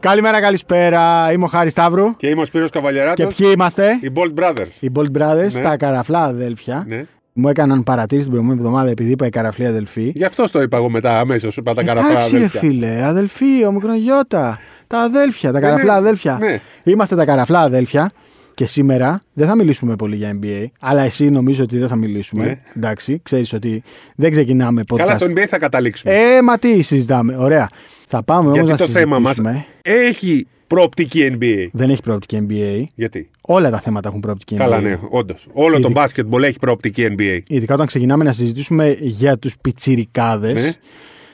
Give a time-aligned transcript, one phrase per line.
[0.00, 1.32] Καλημέρα, καλησπέρα.
[1.32, 2.16] Είμαι ο Χάρης Σταύρου.
[2.16, 3.34] Και είμαι ο Σπύρος Καβαλιαράτος.
[3.34, 4.66] Και ποιοι είμαστε, Οι Bolt Brothers.
[4.80, 5.62] οι Bolt Brothers, Ναι.
[5.62, 6.84] τα καραφλά αδέλφια.
[6.88, 7.04] Ναι.
[7.32, 10.12] Μου έκαναν παρατήρηση την προηγούμενη εβδομάδα επειδή είπα οι καραφλοί αδελφοί.
[10.14, 11.56] Γι' αυτό το είπα εγώ μετά αμέσως.
[11.56, 12.60] Είπα τα καραφλά Εντάξει, ρε αδέλφια.
[12.60, 14.58] φίλε, αδελφοί, ο μικρογιώτα.
[14.86, 16.36] Τα αδέλφια, τα Ναι, καραφλά ναι, αδέλφια.
[16.40, 16.60] ναι.
[16.82, 18.10] Είμαστε τα καραφλά αδέλφια.
[18.54, 22.44] Και σήμερα δεν θα μιλήσουμε πολύ για NBA, αλλά εσύ νομίζω ότι δεν θα μιλήσουμε.
[22.44, 22.60] Ναι.
[22.76, 23.82] Εντάξει, ξέρεις ότι
[24.16, 24.96] δεν ξεκινάμε podcast.
[24.96, 26.12] Καλά, στο NBA θα καταλήξουμε.
[26.14, 27.36] Ε, μα τι συζητάμε.
[27.36, 27.68] Ωραία.
[28.06, 29.64] Θα πάμε όμως Γιατί να το θέμα μας συζητήσουμε.
[29.82, 31.68] έχει προοπτική NBA.
[31.72, 32.84] Δεν έχει προοπτική NBA.
[32.94, 34.58] Γιατί; Όλα τα θέματα έχουν προοπτική NBA.
[34.58, 35.46] Καλά, ναι, όντως.
[35.52, 37.38] Όλο το Ειδι- μπάσκετμπολ έχει προοπτική NBA.
[37.46, 40.64] Ειδικά όταν ξεκινάμε να συζητήσουμε για τους πιτσιρικάδες.
[40.64, 40.72] Ναι.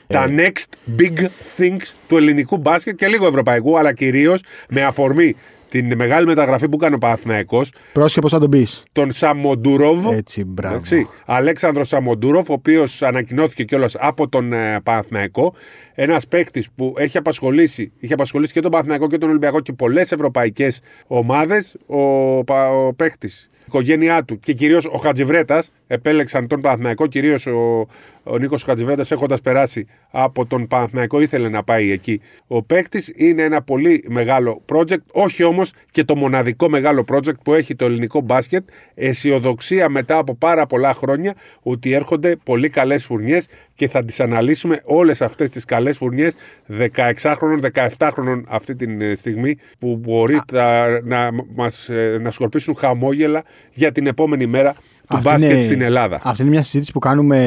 [0.07, 1.17] Τα next big
[1.57, 5.35] things του ελληνικού μπάσκετ και λίγο ευρωπαϊκού, αλλά κυρίως με αφορμή
[5.69, 8.83] την μεγάλη μεταγραφή που έκανε ο Παναθηναϊκός, Πρόσχε πώς θα τον πεις.
[8.91, 10.07] τον Σαμοντούροβ.
[10.11, 10.73] Έτσι, μπράβο.
[10.75, 11.07] Εντάξει.
[11.25, 15.53] Αλέξανδρος Σαμοντούροφ, ο οποίος ανακοινώθηκε κιόλας από τον ε, Παναθηναϊκό.
[15.93, 20.11] Ένας παίκτης που έχει απασχολήσει, είχε απασχολήσει και τον Παναθηναϊκό και τον Ολυμπιακό και πολλές
[20.11, 21.75] ευρωπαϊκές ομάδες.
[21.85, 27.07] Ο, πα- ο παίκτης, η οικογένειά του και κυρίως ο Χατζιβρέτα επέλεξαν τον Παναθηναϊκό.
[27.07, 27.87] Κυρίως ο,
[28.23, 32.21] ο Νίκος Χατζιβρέτα, έχοντας περάσει από τον Παναθηναϊκό, ήθελε να πάει εκεί.
[32.47, 37.53] Ο παίκτης είναι ένα πολύ μεγάλο project, όχι όμως και το μοναδικό μεγάλο project που
[37.53, 38.67] έχει το ελληνικό μπάσκετ.
[38.95, 44.81] Αισιοδοξία μετά από πάρα πολλά χρόνια ότι έρχονται πολύ καλές φουρνιές και θα τις αναλύσουμε
[44.83, 46.35] όλες αυτές τις καλές φουρνιές
[46.77, 47.59] 16χρονων,
[47.97, 53.91] 17χρονων αυτή τη ε, στιγμή που μπορεί τα- να, μας, ε, να σκορπίσουν χαμόγελα για
[53.91, 54.75] την επόμενη μέρα
[55.07, 56.19] του Αυτή μπάσκετ είναι- στην Ελλάδα.
[56.23, 57.39] Αυτή είναι μια συζήτηση που κάνουμε,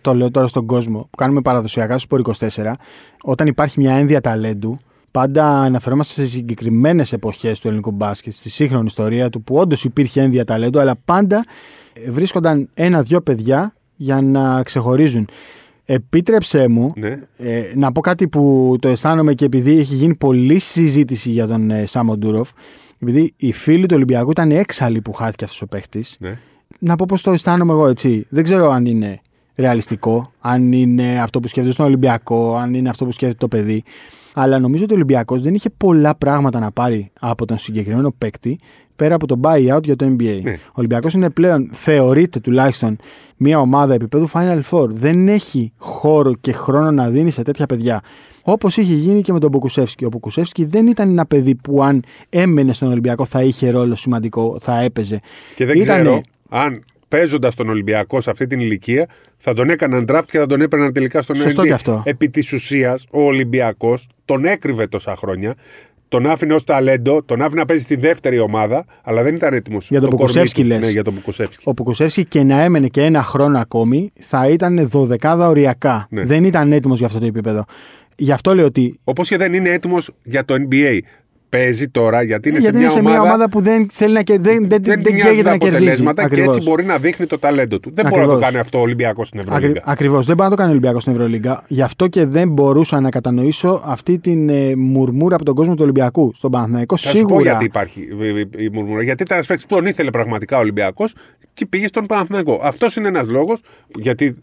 [0.00, 2.76] το λέω τώρα στον κόσμο, που κάνουμε παραδοσιακά στο Sport 24.
[3.22, 4.76] Όταν υπάρχει μια ένδια ταλέντου,
[5.10, 10.20] πάντα αναφερόμαστε σε συγκεκριμένες εποχές του ελληνικού μπάσκετ, στη σύγχρονη ιστορία του, που όντως υπήρχε
[10.20, 11.44] ένδια ταλέντου, αλλά πάντα
[12.08, 15.28] βρίσκονταν ένα-δυο παιδιά για να ξεχωρίζουν.
[15.84, 17.18] Επίτρεψέ μου Ναι.
[17.38, 21.70] ε, να πω κάτι που το αισθάνομαι και επειδή έχει γίνει πολλή συζήτηση για τον
[21.70, 22.50] ε, Σάμο Ντούροφ.
[23.02, 26.16] Επειδή οι φίλοι του Ολυμπιακού ήταν έξαλλοι που χάθηκε αυτός ο παίχτης.
[26.20, 26.38] Ναι.
[26.78, 28.26] Να πω πώς το αισθάνομαι εγώ έτσι.
[28.28, 29.20] Δεν ξέρω αν είναι
[29.56, 33.82] ρεαλιστικό, αν είναι αυτό που σκέφτεται στον Ολυμπιακό, αν είναι αυτό που σκέφτεται το παιδί.
[34.34, 38.58] Αλλά νομίζω ότι ο Ολυμπιακός δεν είχε πολλά πράγματα να πάρει από τον συγκεκριμένο παίκτη
[38.96, 40.40] πέρα από το buyout για το NBA.
[40.42, 40.50] Ναι.
[40.52, 42.96] Ο Ολυμπιακός είναι πλέον, θεωρείται τουλάχιστον,
[43.36, 44.88] μια ομάδα επίπεδου Final Four.
[44.88, 48.00] Δεν έχει χώρο και χρόνο να δίνει σε τέτοια παιδιά.
[48.42, 50.04] Όπως είχε γίνει και με τον Μποκουσεύσκι.
[50.04, 54.56] Ο Μποκουσεύσκι δεν ήταν ένα παιδί που αν έμενε στον Ολυμπιακό θα είχε ρόλο σημαντικό,
[54.60, 55.20] θα έπαιζε.
[55.54, 60.04] Και δεν Ήτανε- ξέρω αν παίζοντας τον Ολυμπιακό σε αυτή την ηλικία θα τον έκαναν
[60.08, 61.66] draft και θα τον έπαιρναν τελικά στον Σωστό NBA.
[61.66, 62.02] και αυτό.
[62.04, 65.54] Επί της ουσίας, ο Ολυμπιακός τον έκρυβε τόσα χρόνια.
[66.08, 69.90] Τον άφηνε ως ταλέντο, τον άφηνε να παίζει στη δεύτερη ομάδα, αλλά δεν ήταν έτοιμος.
[69.90, 70.78] Για τον Μπουκουσεύσκι λες.
[70.78, 71.62] Ναι, για τον Μπουκουσεύσκι.
[71.66, 76.06] Ο Πουκουσεύσκι και να έμενε και ένα χρόνο ακόμη θα ήταν δωδεκάδα οριακά.
[76.10, 76.24] Ναι.
[76.24, 77.64] Δεν ήταν έτοιμος για αυτό το επίπεδο.
[78.16, 78.98] Γι' αυτό λέω ότι.
[79.04, 80.98] Όπως και δεν είναι έτοιμος για το NBA.
[81.48, 84.22] Παίζει τώρα γιατί είναι, γιατί σε, είναι μια σε μια ομάδα που δεν θέλει να
[84.22, 84.58] κερδίσει.
[84.58, 85.76] Δεν, δεν, δεν δεν νοιάζουν καίγεται τα να κερδίζει.
[85.76, 86.56] αποτελέσματα και Ακριβώς.
[86.56, 87.90] έτσι μπορεί να δείχνει το ταλέντο του.
[87.94, 88.40] Δεν μπορεί να Ακριβώς.
[88.40, 89.80] το κάνει αυτό ο Ολυμπιακός στην Ευρωλίγα.
[89.84, 90.26] Ακριβώς.
[90.26, 91.64] Δεν μπορεί να το κάνει ο Ολυμπιακός στην Ευρωλίγκα.
[91.68, 95.80] Γι' αυτό και δεν μπορούσα να κατανοήσω αυτή την ε, μουρμούρα από τον κόσμο του
[95.82, 96.32] Ολυμπιακού.
[96.34, 97.42] Στον Παναθηναϊκό Θα σου πω σίγουρα.
[97.42, 99.02] γιατί υπάρχει η- η- η μουρμουρά.
[99.02, 101.14] Γιατί ήταν ένα παίκτη που τον ήθελε πραγματικά ο Ολυμπιακός
[101.54, 102.60] και πήγε στον Παναθηναϊκό.
[102.62, 103.60] Αυτός είναι ένας λόγος,
[103.98, 104.34] γιατί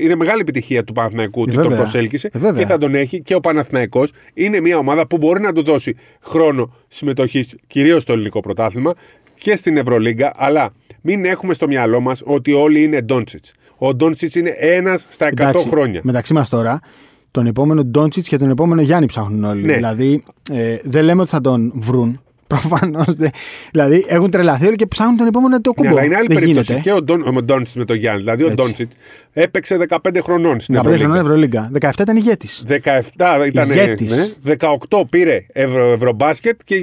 [0.00, 1.78] είναι μεγάλη επιτυχία του Παναθηναϊκού ότι τον βέβαια.
[1.78, 2.60] προσέλκυσε Ε, βέβαια.
[2.62, 5.96] και θα τον έχει και ο Παναθηναϊκός είναι μια ομάδα που μπορεί να του δώσει
[6.32, 8.94] χρόνο συμμετοχής κυρίως στο ελληνικό πρωτάθλημα
[9.38, 10.32] και στην Ευρωλίγκα.
[10.36, 10.70] Αλλά
[11.00, 13.52] μην έχουμε στο μυαλό μας ότι όλοι είναι Ντόντσιτς.
[13.76, 16.00] Ο Ντόντσιτς είναι ένας στα 100 Εντάξει, χρόνια.
[16.04, 16.80] Μεταξύ μας τώρα,
[17.30, 19.62] τον επόμενο Ντόντσιτς και τον επόμενο Γιάννη ψάχνουν όλοι.
[19.62, 19.74] Ναι.
[19.74, 22.20] Δηλαδή, ε, δεν λέμε ότι θα τον βρουν.
[22.58, 23.14] Προφανώς.
[23.72, 25.96] Δηλαδή, έχουν τρελαθεί όλοι και ψάχνουν τον επόμενο το Ναι, κουμπό.
[25.98, 26.72] αλλά είναι άλλη δεν περίπτωση.
[26.72, 26.88] γίνεται.
[26.90, 28.20] Και ο, Ντόν, ο Ντόντσιτ με τον Γιάννη.
[28.22, 28.56] Δηλαδή, ο Έτσι.
[28.56, 28.90] Ντόντσιτ
[29.32, 31.04] έπαιξε 15 χρονών στην 15 Ευρωλίγκα.
[31.04, 31.70] χρονών Ευρωλίγκα.
[31.80, 32.64] 17 ήταν ηγέτης.
[32.68, 33.70] 17 ήταν.
[33.70, 34.36] Ηγέτης.
[34.42, 34.54] Ναι,
[34.88, 36.76] 18 πήρε Ευρω, Ευρωμπάσκετ και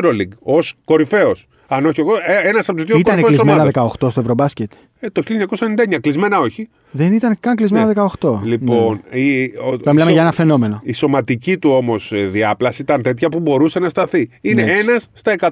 [0.00, 1.46] Euroleague ως κορυφαίος.
[1.68, 2.12] Αν όχι εγώ,
[2.44, 3.96] ένας από τους δύο Ήταν κορυφαίους κλεισμένα ομάδες.
[4.02, 6.68] 18 στο Ευρωμπάσκετ; Ε, το 1999, κλεισμένα όχι.
[6.90, 7.92] Δεν ήταν καν κλεισμένα Ναι.
[8.20, 8.40] 18.
[8.44, 10.80] Λοιπόν, η, ο, Τώρα η μιλάμε σο- για ένα φαινόμενο.
[10.84, 14.28] η σωματική του όμως διάπλαση ήταν τέτοια που μπορούσε να σταθεί.
[14.40, 14.86] Είναι Ναι, έτσι.
[14.88, 15.48] ένας στα 100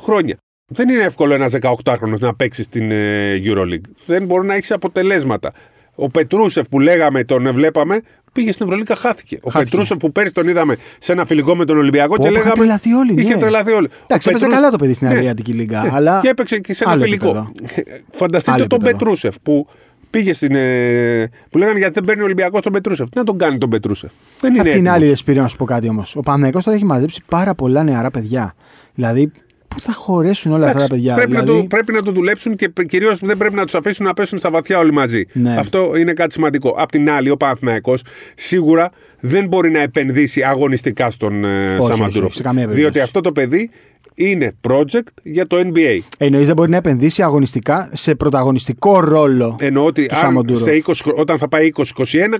[0.00, 0.36] χρόνια.
[0.68, 3.88] Δεν είναι εύκολο ένας 18χρονο να παίξει στην ε, Euroleague.
[4.06, 5.52] Δεν μπορεί να έχεις αποτελέσματα.
[5.96, 8.00] Ο Πετρούσεφ που λέγαμε τον βλέπαμε
[8.32, 9.38] πήγε στην Ευρωλίγκα, χάθηκε.
[9.42, 9.70] Ο Χάθηκε.
[9.70, 12.44] Πετρούσεφ που πέρυσι τον είδαμε σε ένα φιλικό με τον Ολυμπιακό Πω, και πω, λέγαμε.
[12.46, 13.40] είχαν τρελαθεί όλοι, Είχε ναι.
[13.40, 13.88] τρελαθεί όλοι.
[14.06, 15.14] Εντάξει, Ο έπαιζε Πετρούσεφ- καλά το παιδί στην Ναι.
[15.14, 15.82] Αδριατική Λίγκα.
[15.82, 15.90] Ναι.
[15.92, 16.20] Αλλά...
[16.22, 17.26] Και έπαιξε και σε ένα άλλο φιλικό.
[17.28, 17.52] επίπεδο.
[18.18, 18.98] Φανταστείτε Άλλο τον επίπεδο.
[18.98, 19.66] Πετρούσεφ που
[20.10, 20.54] πήγε στην.
[20.54, 23.08] ε, που λέγανε γιατί δεν παίρνει ο Ολυμπιακός τον Πετρούσεφ.
[23.08, 24.10] Τι να τον κάνει τον Πετρούσεφ.
[24.40, 24.94] Δεν είναι Απ' την έτοιμος.
[24.94, 26.16] άλλη, Εσπίρη, να σου πω κάτι όμως.
[26.16, 28.54] Ο Παναγενικό τώρα έχει μαζέψει πάρα πολλά νεαρά παιδιά.
[28.94, 29.32] Δηλαδή,
[29.76, 31.14] πού θα χωρέσουν όλα αυτά τα παιδιά.
[31.14, 31.52] Πρέπει, δηλαδή...
[31.52, 34.38] να το, πρέπει να το δουλέψουν και κυρίως δεν πρέπει να τους αφήσουν να πέσουν
[34.38, 35.24] στα βαθιά όλοι μαζί.
[35.32, 35.56] Ναι.
[35.58, 36.74] Αυτό είναι κάτι σημαντικό.
[36.78, 38.02] Απ' την άλλη, ο Παναθηναϊκός
[38.34, 38.90] σίγουρα
[39.26, 42.26] δεν μπορεί να επενδύσει αγωνιστικά στον ε, Όχι, Σαμαντούροφ.
[42.28, 42.82] όχι, σε καμία περίπτωση.
[42.82, 43.70] Διότι αυτό το παιδί
[44.14, 45.98] είναι project για το NBA.
[46.18, 49.56] Εννοείς δεν μπορεί να επενδύσει αγωνιστικά σε πρωταγωνιστικό ρόλο.
[49.60, 50.62] Εννοώ ότι του αν Σαμαντούροφ.
[50.62, 51.82] σε 20, χρ- όταν θα πάει 20-21,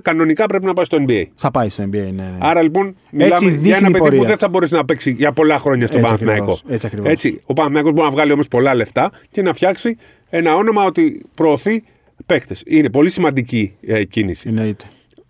[0.01, 1.23] κανονικά πρέπει να πάει στο NBA.
[1.35, 1.99] Θα πάει στο NBA, ναι.
[2.11, 2.31] ναι.
[2.39, 4.27] Άρα λοιπόν μιλάμε δείχνει για ένα η παιδί που πορεία.
[4.27, 6.51] δεν θα μπορέσει να παίξει για πολλά χρόνια στον Έτσι Παναθηναϊκό.
[6.51, 7.41] ακριβώς, έτσι ακριβώς.
[7.45, 9.97] ο Παναθηναϊκός μπορεί να βγάλει όμως πολλά λεφτά και να φτιάξει
[10.29, 11.83] ένα όνομα ότι προωθεί
[12.25, 12.63] παίκτες.
[12.65, 14.47] Είναι πολύ σημαντική ε, κίνηση.
[14.49, 14.85] Εννοείται.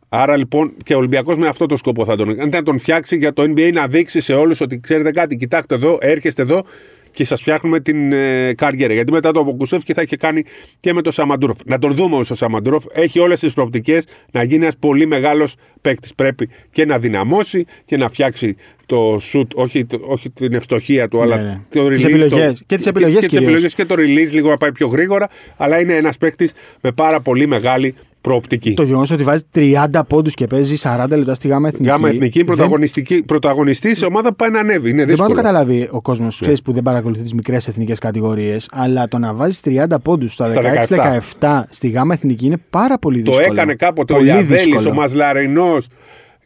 [0.10, 3.18] Άρα λοιπόν και ο Ολυμπιακός με αυτό το σκοπό θα τον, αν θα τον φτιάξει
[3.18, 6.64] για το NBA να δείξει σε όλους ότι ξέρετε κάτι, κοιτάξτε εδώ, έρχεστε εδώ
[7.12, 8.94] και σας φτιάχνουμε την ε, καριέρα.
[8.94, 10.44] Γιατί μετά το Αποκουσεύσκι θα είχε κάνει
[10.80, 11.58] και με τον Σαμαντούροφ.
[11.66, 12.84] Να τον δούμε όμως ο Σαμαντούροφ.
[12.94, 16.14] Έχει όλες τις προοπτικές να γίνει ένας πολύ μεγάλος παίκτης.
[16.16, 18.56] Πρέπει και να δυναμώσει και να φτιάξει
[18.86, 21.62] το shoot, όχι, το- όχι την ευστοχία του, αλλά ναι.
[21.70, 22.08] το Τις release.
[22.10, 22.54] επιλογές.
[22.58, 23.48] το- Και τις επιλογές και, τις κυρίως.
[23.50, 25.30] επιλογές και το release λίγο να πάει πιο γρήγορα.
[25.58, 26.52] Αλλά είναι ένας παίκτης
[26.82, 27.96] με πάρα πολύ μεγάλη
[28.28, 28.74] προοπτική.
[28.74, 31.90] Το γεγονός ότι βάζει 30 πόντους και παίζει 40 λεπτά στη γάμα εθνική.
[31.90, 34.90] Γάμα εθνική, δεν- πρωταγωνιστική, πρωταγωνιστή σε ομάδα που πάει να ανέβει.
[34.90, 35.42] Είναι Δεν μπορεί να το δύσκολο.
[35.42, 40.00] καταλάβει ο κόσμος που δεν παρακολουθεί τις μικρές εθνικές κατηγορίες, αλλά το να βάζεις 30
[40.00, 43.54] πόντους στα Στα 16-17 στη γάμα εθνική είναι πάρα πολύ Το δύσκολο.
[43.54, 44.90] έκανε κάποτε ο Πολύ Ιαδέλη, δύσκολο.
[44.90, 45.78] ο Μαζλαρινό,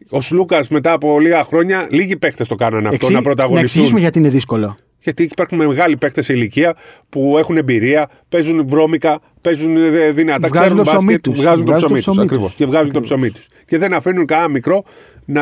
[0.09, 1.87] ο Σλούκας μετά από λίγα χρόνια.
[1.91, 3.63] Λίγοι παίχτε το κάνανε αυτό Εξή- να να πρωταγωνιστούν.
[3.65, 4.77] εξηγήσουμε γιατί είναι δύσκολο.
[5.03, 6.75] Γιατί υπάρχουν μεγάλοι παίχτε σε ηλικία
[7.09, 11.39] που έχουν εμπειρία, παίζουν βρώμικα, παίζουν ε, δυνατά, Βγάζουν ξέρουν το ψωμί μπάσκετ, τους.
[11.41, 12.11] βγάζουν το Βγάζουν το ψωμί τους.
[12.11, 12.47] ψωμί Ακριβώς.
[12.47, 12.55] τους.
[12.55, 13.47] Και βγάζουν το ψωμί τους.
[13.65, 14.83] Και δεν αφήνουν κανένα μικρό
[15.25, 15.41] να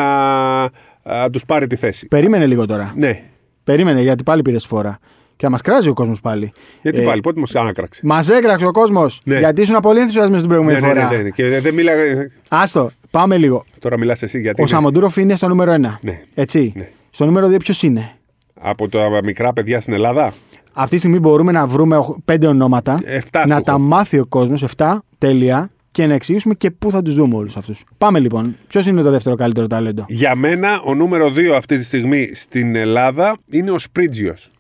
[1.32, 2.08] τους πάρει τη θέση.
[2.08, 2.94] Περίμενε λίγο τώρα.
[2.96, 3.22] Ναι.
[3.64, 5.00] Περίμενε γιατί πάλι πήρες φορά.
[5.36, 6.52] Και θα μας κράζει ο κόσμος πάλι.
[6.82, 8.02] Γιατί Ε, πάλι, πότε μας ανάκραξε.
[8.04, 9.22] Μας έκραξε ο κόσμος.
[9.24, 9.38] Ναι.
[9.40, 11.16] Γιατί ήσουν πολύ ενθουσιασμένος την Ναι, προηγούμενη ναι, ναι, φορά.
[11.18, 11.30] ναι, ναι.
[11.30, 12.02] Και δεν δεν μίλαγα.
[12.48, 13.66] Άστο, πάμε λίγο.
[13.80, 14.62] Τώρα μιλάς εσύ γιατί.
[14.62, 15.78] Ο είναι Σαμοντούροφ είναι στο νούμερο 1.
[16.02, 16.22] Ναι.
[16.34, 16.74] Έτσι.
[16.76, 16.90] Ναι.
[17.10, 18.12] Στο νούμερο 2 ποιος είναι;
[18.62, 20.34] Από τα μικρά παιδιά στην Ελλάδα;
[20.74, 23.00] Αυτή τη στιγμή μπορούμε να βρούμε οχ- πέντε ονόματα.
[23.06, 23.82] Εφτά να σου τα έχω.
[23.82, 27.84] μάθει ο κόσμος, 7, τέλεια, και να εξηγήσουμε και πού θα τους δούμε όλους αυτούς.
[27.98, 28.56] Πάμε λοιπόν.
[28.68, 32.76] Ποιος είναι το δεύτερο καλύτερο ταλέντο; Για μένα, ο νούμερο 2 αυτή τη στιγμή στην
[32.76, 34.52] Ελλάδα είναι ο Σπρίτζιος.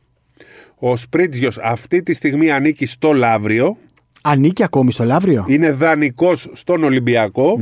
[0.75, 3.78] Ο Σπρίτζιος αυτή τη στιγμή ανήκει στο Λαύριο.
[4.24, 7.60] Ανήκει ακόμη στο Λαύριο; Είναι δανεικός στον ολυμπιακο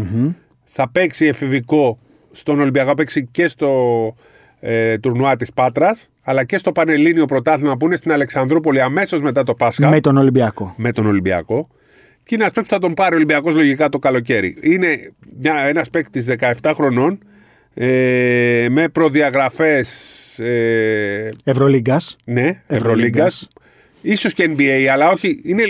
[0.63, 1.99] Θα παίξει εφηβικό
[2.31, 2.87] στον Ολυμπιακό.
[2.89, 3.69] Θα παίξει και στο
[4.59, 9.43] ε, τουρνουά της Πάτρας, αλλά και στο Πανελλήνιο Πρωτάθλημα που είναι στην Αλεξανδρούπολη αμέσως μετά
[9.43, 9.89] το Πάσχα.
[9.89, 10.73] Με τον Ολυμπιακό.
[10.77, 11.67] με τον Ολυμπιακό.
[12.23, 14.57] Και είναι ένας παίκτης που θα τον πάρει ο Ολυμπιακός λογικά το καλοκαίρι.
[14.61, 15.11] Είναι
[15.67, 16.25] ένας παίκτης
[16.61, 17.19] 17 χρονών
[17.73, 20.39] ε, με προδιαγραφές.
[20.39, 22.17] Ε, Ευρωλίγκας.
[22.25, 22.67] ναι, Ευρωλίγκας.
[22.67, 23.47] Ευρωλίγκας.
[24.01, 25.41] ίσως και NBA, αλλά όχι.
[25.43, 25.63] Είναι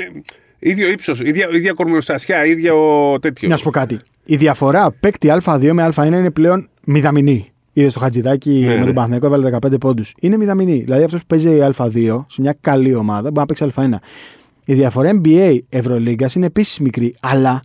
[0.59, 2.75] ίδιο ύψος, ίδια, ίδια κορμοστασιά, ίδιο
[3.21, 3.49] τέτοιο.
[3.49, 3.99] Να σου πω κάτι.
[4.25, 7.51] Η διαφορά παίκτη Α2 με Α1 είναι πλέον μηδαμινή.
[7.79, 8.85] Είδες το Χατζηδάκι Ναι, με ναι.
[8.85, 10.13] τον Παναθηναϊκό, έβαλε 15 πόντους.
[10.19, 10.81] Είναι μηδαμινή.
[10.83, 13.93] Δηλαδή αυτός που παίζει Α2 σε μια καλή ομάδα μπορεί να παίξει Α1.
[14.65, 17.61] Η διαφορά NBA Ευρωλίγκας είναι επίσης μικρή, αλλά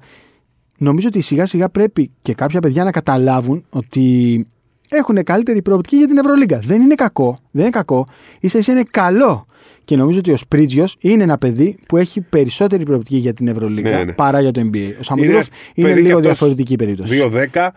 [0.78, 4.46] νομίζω ότι σιγά σιγά πρέπει και κάποια παιδιά να καταλάβουν ότι
[4.88, 6.58] έχουν καλύτερη προοπτική για την Ευρωλίγκα.
[6.58, 7.38] Δεν είναι κακό.
[7.50, 8.06] Δεν είναι κακό.
[8.42, 9.46] σα ίσα είναι καλό.
[9.84, 13.90] Και νομίζω ότι ο Σπρίτζιος είναι ένα παιδί που έχει περισσότερη προοπτική για την Ευρωλίγκα
[13.90, 14.12] Ναι, ναι.
[14.12, 14.90] παρά για το NBA.
[15.00, 17.30] Ο Σαμοντρόφ ένας είναι, παιδί κι λίγο αυτός διαφορετική περίπτωση.
[17.54, 17.68] 2-10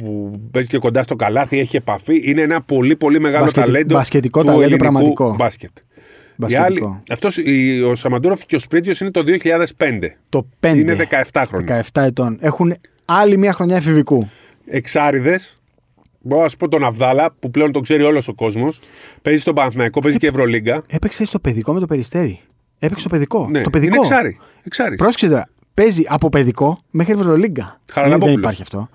[0.00, 2.20] που παίζει και κοντά στο καλάθι, έχει επαφή.
[2.30, 3.94] Είναι ένα πολύ πολύ μεγάλο Μπασκετι- ταλέντο.
[3.94, 5.34] μπασκετικό του ταλέντο ελληνικού πραγματικό.
[5.38, 5.70] Μπάσκετ.
[6.36, 6.72] Μπασκετικό.
[6.74, 10.16] Οι άλλοι- αυτός, η- ο Σαμαντούροφ και ο Σπρίτζιος είναι το 2005.
[10.28, 10.78] Το 5.
[10.78, 11.66] Είναι 17 χρόνια.
[11.92, 12.38] 17 ετών.
[12.40, 14.28] Έχουν άλλη μια χρονιά εφηβικού.
[14.66, 15.56] Εξάριδες.
[16.20, 18.80] Μπορώ να σου πω τον Αβδάλα που πλέον τον ξέρει όλος ο κόσμος.
[19.22, 20.82] Παίζει στον Παναθηναϊκό, παίζει και Ευρωλίγκα.
[20.88, 22.40] Έπαιξε στο παιδικό με το περιστέρι.
[22.78, 23.48] Έπαιξε στο παιδικό.
[23.50, 23.94] Ναι, στο παιδικό.
[23.96, 24.38] είναι εξάρι.
[24.62, 24.94] εξάρι.
[24.96, 25.48] Πρόσεξε τώρα.
[25.74, 27.62] Παίζει από παιδικό μέχρι Ευρωλίγκα.
[27.62, 28.38] Δεν, δεν Χαραλαμπόπουλος.
[28.38, 28.88] υπάρχει αυτό.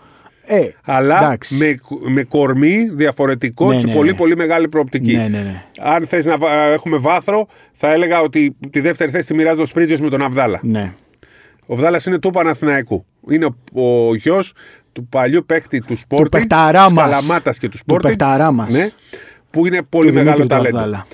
[0.49, 1.55] Ε, Αλλά εντάξει.
[1.55, 1.77] με,
[2.09, 4.17] με κορμί διαφορετικό Ναι, και ναι, πολύ ναι.
[4.17, 5.13] πολύ μεγάλη προοπτική.
[5.15, 5.63] Ναι, ναι, ναι.
[5.79, 9.65] Αν θες να βα- έχουμε βάθρο, θα έλεγα ότι τη δεύτερη θέση τη μοιράζει ο
[9.65, 10.59] Σπρίτζιος με τον Αβδάλα.
[10.63, 10.93] ναι.
[11.69, 13.05] Ο Βδάλα είναι του Παναθηναϊκού.
[13.29, 14.53] Είναι ο, ο γιος
[14.93, 16.29] του παλιού παίκτη του Σπόρτη.
[16.29, 17.09] παιχταρά μας.
[17.11, 18.07] Καλαμάτας και του Του Σπόρτη.
[18.07, 18.73] παιχταρά μας.
[18.73, 18.89] Ναι,
[19.51, 20.77] που είναι πολύ Του μεγάλο Δημήτρη του ταλέντο.
[20.77, 21.05] Αβδάλα.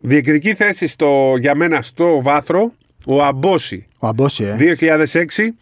[0.00, 2.72] Διεκδικεί θέση στο, για μένα στο βάθρο
[3.06, 3.84] ο Αμπόση.
[3.98, 4.56] Ο Αμπόση, ε.
[4.56, 5.54] 2006.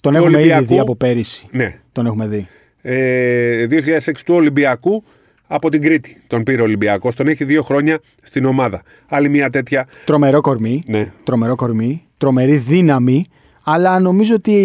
[0.00, 0.64] Τον του έχουμε ήδη Ολυμπιακού.
[0.66, 1.46] δει από πέρυσι.
[1.50, 1.78] Ναι.
[1.92, 2.48] Τον έχουμε δει.
[2.82, 5.04] Ε, 2006 του Ολυμπιακού
[5.46, 6.22] από την Κρήτη.
[6.26, 7.14] Τον πήρε ο Ολυμπιακός.
[7.14, 8.82] Τον έχει δύο χρόνια στην ομάδα.
[9.08, 9.86] Άλλη μια τέτοια.
[10.04, 10.82] Τρομερό κορμί.
[10.86, 11.12] Ναι.
[11.24, 12.02] Τρομερό κορμί.
[12.16, 13.26] Τρομερή δύναμη.
[13.64, 14.56] Αλλά νομίζω ότι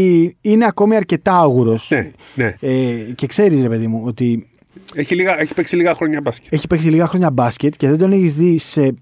[0.42, 1.90] είναι ακόμη αρκετά άγουρος.
[1.92, 2.56] Ναι, ναι.
[2.60, 4.48] Ε, και ξέρεις, ρε παιδί μου, ότι
[4.96, 6.54] Έχει, λίγα, έχει παίξει λίγα χρόνια μπάσκετ.
[6.54, 8.94] έχει παίξει λίγα χρόνια μπάσκετ και δεν τον έχεις δει σε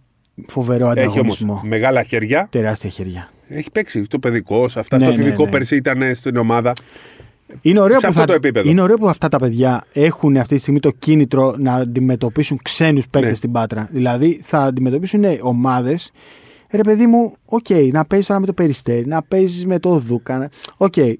[0.48, 1.62] φοβερό Έχει όμως ανταγωνισμό.
[1.66, 2.48] μεγάλα χέρια.
[2.52, 3.30] Τεράστια χέρια.
[3.48, 4.68] Έχει παίξει το παιδικό.
[4.68, 5.50] σε Αυτά Ναι, στο ναι, εφηβικό ναι.
[5.50, 6.74] πέρσι ήταν στην ομάδα.
[7.62, 8.70] Είναι ωραίο, σε που αυτό θα- το επίπεδο.
[8.70, 13.08] είναι ωραίο που αυτά τα παιδιά έχουν αυτή τη στιγμή το κίνητρο να αντιμετωπίσουν ξένους
[13.10, 13.36] παίκτες Ναι.
[13.38, 13.88] στην Πάτρα.
[13.92, 16.12] Δηλαδή θα αντιμετωπίσουν ομάδες.
[16.76, 20.38] Ρε παιδί μου, οκ, να παίζεις τώρα με το περιστέρι, να παίζεις με το Δούκα.
[20.38, 21.16] να- Οκ, ε, ε,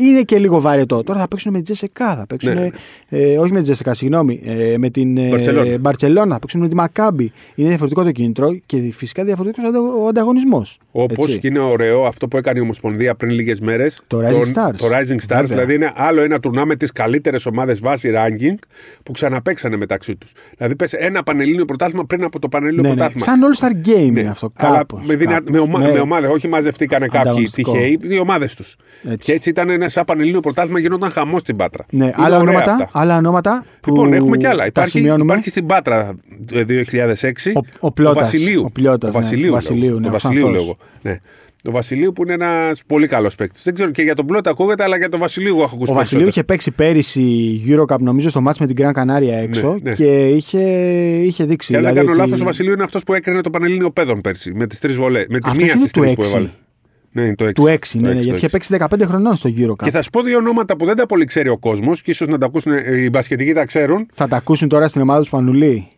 [0.00, 1.02] είναι και λίγο βαρετό.
[1.02, 2.54] Τώρα θα παίξουν με τη ΤΣΣΚΑ, θα παίξουν.
[2.54, 2.68] Ναι, ναι.
[3.08, 4.40] Ε, όχι με τη ΤΣΣΚΑ, συγγνώμη.
[4.44, 5.78] Ε, με την ε, Μπαρτσελώνα.
[5.78, 7.32] Μπαρτσελώνα, θα παίξουν με τη Μακάμπι.
[7.54, 9.64] Είναι διαφορετικό το κίνητρο και φυσικά διαφορετικός
[10.02, 10.78] ο ανταγωνισμός.
[10.92, 14.00] Όπως και είναι ωραίο αυτό που έκανε η Ομοσπονδία πριν λίγες μέρες.
[14.06, 14.74] Το Rising Stars.
[14.76, 15.42] Το Rising Stars, Βέβαια.
[15.42, 18.54] δηλαδή είναι άλλο ένα τουρνουά με τις καλύτερες ομάδες βάση ranking
[19.02, 20.32] που ξαναπαίξανε μεταξύ τους.
[20.56, 22.94] Δηλαδή πες ένα πανελλήνιο πρωτάθλημα πριν από το πανελλήνιο Ναι, ναι.
[22.94, 23.24] πρωτάθλημα.
[23.26, 24.52] Σαν All Star Game Ναι, είναι αυτό.
[24.72, 25.32] Αλλά Κάπως, με, δυνα...
[25.32, 25.50] κάπως.
[25.50, 25.78] με, ομα...
[25.78, 25.92] Ναι.
[25.92, 27.72] με ομάδες, όχι μαζευτήκανε κάποιοι Ανταγωνιστικό.
[27.72, 28.76] τυχαίοι, οι ομάδες τους.
[29.04, 29.16] Έτσι.
[29.30, 31.84] Και έτσι ήταν ένα σαν πανελλήνιο πρωτάθλημα, γινόταν χαμός στην Πάτρα.
[31.90, 32.88] Ναι, Είναι άλλα ωραία ονόματα, αυτά.
[32.92, 34.58] άλλα ονόματα που Λοιπόν, έχουμε κι άλλα.
[34.60, 35.24] τα Υπάρχει, σημειώνουμε.
[35.32, 36.14] υπάρχει στην Πάτρα
[36.52, 38.62] ε, 2006 Ο- ο Πλώτας, Βασιλείου.
[38.66, 39.20] ο Πλώτας, ναι.
[39.20, 39.98] Βασιλείου, Βασιλείου, λέγω.
[39.98, 40.62] ναι, ο ο Βασιλείου Ξανθός.
[40.62, 40.76] λέγω.
[41.02, 41.18] Ναι.
[41.64, 43.62] Ο Βασιλείου που είναι ένας πολύ καλός παίκτης.
[43.62, 46.26] Δεν ξέρω και για τον Πλώτα ακούγεται, αλλά για τον Βασιλείου έχω ακούσει Ο Βασιλείου
[46.26, 46.92] είχε περισσότερα.
[46.94, 49.92] παίξει πέρυσι Eurocup νομίζω στο μάτς με την Gran Canaria έξω ναι.
[49.92, 50.60] και είχε,
[51.24, 51.70] είχε δείξει.
[51.70, 53.90] Και αν δεν δηλαδή κάνω ότι- λάθος, ο Βασιλείου είναι αυτός που έκρινε το Πανελλήνιο
[53.90, 55.24] Παιδών πέρσι με τις τρεις βολές.
[55.28, 56.26] Με τη Αυτός μία είναι στι του τρει που 6.
[56.26, 56.50] έβαλε.
[57.12, 57.52] Ναι, είναι το 6.
[57.54, 59.84] Του 6, ναι, ναι, γιατί είχε παίξει 15 χρονών στο Eurocup.
[59.84, 62.28] Και θα σου πω δύο ονόματα που δεν τα πολύ ξέρει ο κόσμος και ίσως
[62.28, 64.06] να τα ακούσουν ε, οι μπασκετικοί τα ξέρουν.
[64.12, 65.88] Θα τα ακούσουν τώρα στην ομάδα του Πανουλή.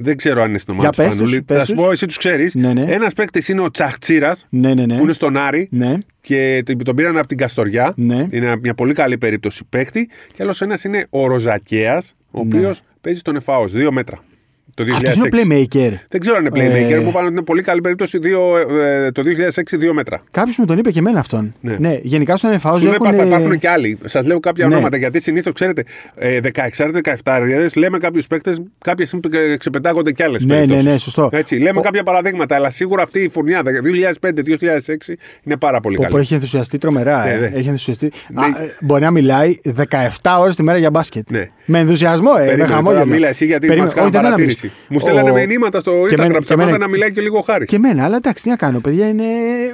[0.00, 1.42] Δεν ξέρω αν είναι στην ομάδα Για του πες τους, Πανούλη.
[1.42, 1.82] πες Θα σου τους.
[1.84, 2.54] πω, εσύ τους ξέρεις.
[2.54, 2.82] Ναι, ναι.
[2.88, 4.96] Ένας παίκτης είναι ο Τσαχτσίρας Ναι, ναι, ναι.
[4.96, 5.94] που είναι στον Άρη Ναι.
[6.20, 7.92] και τον τον πήραν από την Καστοριά.
[7.96, 8.26] Ναι.
[8.30, 10.08] Είναι μια πολύ καλή περίπτωση παίκτη.
[10.32, 12.56] Και άλλος ένας είναι ο Ροζακέας, ο Ναι.
[12.56, 14.18] οποίος παίζει στον ΕΦΑΟΣ, δύο μέτρα.
[14.78, 15.08] Το 2006.
[15.08, 15.30] Αυτό είναι
[15.72, 15.92] playmaker.
[16.08, 16.92] Δεν ξέρω αν είναι playmaker.
[16.92, 20.22] Ε, Μου είπαν ότι είναι πολύ καλή περίπτωση δύο, ε, το 2006 δύο μέτρα.
[20.30, 21.54] Κάποιος μου τον είπε και εμένα αυτόν.
[21.60, 21.76] Ναι.
[21.78, 23.26] Ναι, γενικά στον Εφάουζ Σου είπα, έχουν.
[23.26, 23.98] υπάρχουν και άλλοι.
[24.04, 24.74] Σας λέω κάποια Ναι.
[24.74, 25.84] ονόματα γιατί συνήθως ξέρετε,
[26.16, 31.28] ε, 16-17 λέμε κάποιους παίκτες, κάποια στιγμή ε, ξεπετάγονται κι άλλες Ναι, ναι, ναι, σωστό.
[31.32, 36.02] Έτσι, λέμε Ο- κάποια παραδείγματα, αλλά σίγουρα αυτή η φουρνιά 2005-2006 είναι πάρα πολύ Που
[36.02, 36.16] καλή.
[36.20, 37.24] έχει ενθουσιαστεί τρομερά.
[37.24, 37.36] Ναι, ε.
[37.38, 37.46] ναι.
[37.54, 38.12] Έχει ενθουσιαστεί.
[38.28, 38.40] Ναι.
[38.40, 39.58] Α, ε, μπορεί να μιλάει
[40.22, 41.30] 17 ώρες τη μέρα για μπάσκετ.
[41.30, 41.46] Ναι.
[41.64, 43.00] Με ενθουσιασμό, ε, με Περίμενε, χαμόγελο.
[43.02, 43.86] τώρα μίλα εσύ γιατί Περίμενε.
[43.86, 44.67] μας κάνουν Όχι, δεν θέλω να παρατήρηση.
[44.68, 44.86] Μιλήσω.
[44.88, 47.40] Μου στέλνανε Ο- μηνύματα στο και Instagram εμένα- και ψέματα εμένα- να μιλάει και λίγο
[47.40, 47.64] χάρη.
[47.64, 49.24] Και εμένα, αλλά εντάξει, τι να κάνω, παιδιά, είναι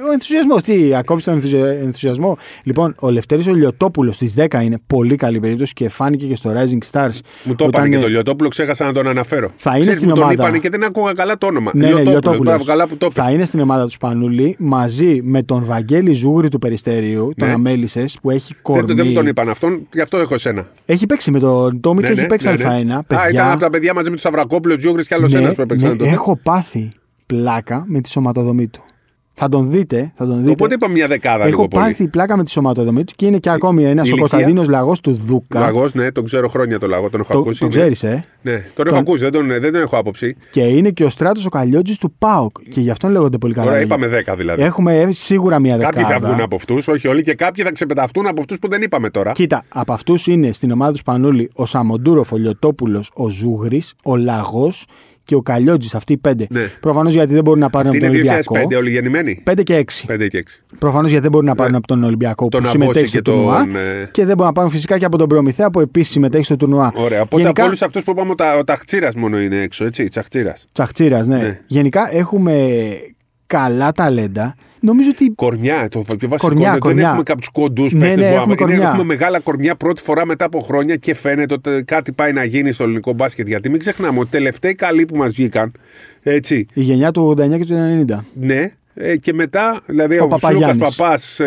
[0.09, 0.63] ο ενθουσιασμός.
[0.63, 2.37] Τι, ακόμη τον ενθουσια- ενθουσιασμό.
[2.63, 6.91] Λοιπόν, ο Λευτέρης Ολιοτόπουλος στις 10 είναι πολύ καλή περίπτωση και φάνηκε και στο Rising
[6.91, 7.17] Stars.
[7.43, 9.49] Μου το όταν, είπανε και ε, το Λιωτόπουλο, ξέχασα να τον αναφέρω.
[9.57, 10.43] Θα είναι Ξέρεις, στην μου τον ομάδα.
[10.43, 11.71] είπανε και δεν άκουγα καλά το όνομα.
[11.73, 12.45] Ναι, ναι, Λιωτόπουλος, Λιωτόπουλος.
[12.53, 13.35] μπράβο, καλά που το Θα είπες.
[13.35, 17.53] είναι στην ομάδα του Σπανούλη μαζί με τον Βαγγέλη Ζούγρη του Περιστερίου, τον Ναι.
[17.53, 18.93] Αμέλησες, που έχει Δεν, κορμί.
[18.93, 20.67] δεν μου τον είπαν αυτόν, γι' αυτό έχω εσένα.
[20.85, 22.63] Έχει παίξει με τον Τόμιτς, Ναι, έχει ναι, παίξει ναι, ναι.
[22.63, 22.97] Α1.
[22.97, 25.55] Α, Παιδιά, ήταν από τα παιδιά μαζί με του Σαβρακόπουλο, Τζιούγκρι και άλλος ναι, ένας
[25.55, 26.09] που έπαιξαν ναι, τότε.
[26.09, 26.91] έχω πάθει
[27.25, 28.83] πλάκα με τη σωματοδομή του.
[29.37, 30.11] Θα τον δείτε.
[30.15, 30.49] Θα τον δείτε.
[30.51, 31.85] Οπότε είπα μια δεκάδα Έχω λίγο πολύ.
[31.85, 34.99] πάθει πλάκα με τη σωματοδομή του και είναι και ακόμη ένας ο ηλικία; Κωνσταντίνος Λαγός
[35.01, 35.59] του Δούκα.
[35.59, 37.59] Λαγός, ναι, τον ξέρω χρόνια το λαγό, τον έχω Το, ακούσει.
[37.59, 37.71] το ναι.
[37.71, 40.35] ξέρεις, ε; Ναι, τον έχω ακούσει, δεν τον, δεν τον έχω άποψη.
[40.49, 42.55] Και είναι και ο στράτος ο Καλλιότζη του Πάοκ.
[42.69, 43.65] Και γι' αυτόν λέγονται πολύ καλά.
[43.67, 43.95] Τώρα λόγια.
[43.95, 44.63] είπαμε 10 δηλαδή.
[44.63, 46.01] Έχουμε ε, σίγουρα μία δεκάδα.
[46.01, 48.81] Κάποιοι θα βγουν από αυτούς, όχι όλοι, και κάποιοι θα ξεπεταχτούν από αυτούς που δεν
[48.81, 49.31] είπαμε τώρα.
[49.31, 54.15] Κοίτα, από αυτούς είναι στην ομάδα του Σπανούλη ο Σαμοντούροφ, ο Λιωτόπουλος, ο Ζούγρης, ο
[54.15, 54.85] Λαγός
[55.25, 55.95] και ο Καλλιότζης.
[55.95, 56.47] Αυτοί οι πέντε.
[56.49, 56.61] Ναι.
[56.79, 58.55] Προφανώς γιατί δεν μπορούν να πάρουν Αυτή από τον είναι Ολυμπιακό.
[58.73, 59.43] 2005 όλοι γεννημένοι.
[59.51, 60.13] 5 και 6.
[60.13, 60.75] 5 και 6.
[60.79, 63.21] Προφανώς γιατί δεν μπορούν να πάρουν από τον Ολυμπιακό Τον που Αμπόση συμμετέχει στο και
[63.23, 63.61] τον, τουρνουά.
[63.61, 66.55] ε, Και δεν μπορούν να πάρουν φυσικά και από τον Προμηθέα που επίσης συμμετέχει στο
[66.55, 66.91] τουρνουά.
[66.95, 67.21] Ωραία.
[67.21, 70.07] Οπότε Γενικά, από όλους αυτούς που είπαμε, ο, τα, ο Ταχτσίρας μόνο είναι έξω, έτσι.
[70.07, 70.65] Τσαχτσίρας.
[70.71, 71.37] Τσαχτσίρας, ναι.
[71.37, 71.59] Ναι.
[71.67, 72.69] Γενικά έχουμε
[73.47, 74.55] καλά ταλέντα.
[74.85, 76.47] Νομίζω ότι Κορμιά, το πιο βασικό.
[76.47, 77.07] Κορμιά, είναι, Δεν κορμιά.
[77.07, 78.87] έχουμε κάποιους κοντούς Ναι, παίκτε ναι, που έχουμε είναι- κορμιά.
[78.87, 82.71] έχουμε μεγάλα κορμιά πρώτη φορά μετά από χρόνια και φαίνεται ότι κάτι πάει να γίνει
[82.71, 83.47] στο ελληνικό μπάσκετ.
[83.47, 85.71] Γιατί μην ξεχνάμε ότι οι τελευταίοι καλοί που μας βγήκαν.
[86.23, 88.25] Έτσι, η γενιά του 89 και του 90.
[88.33, 88.71] ναι.
[88.97, 90.95] Ε, και μετά, δηλαδή, Ο ο, Λούκα Παπαγιάννης.
[90.95, 91.39] Παπάς.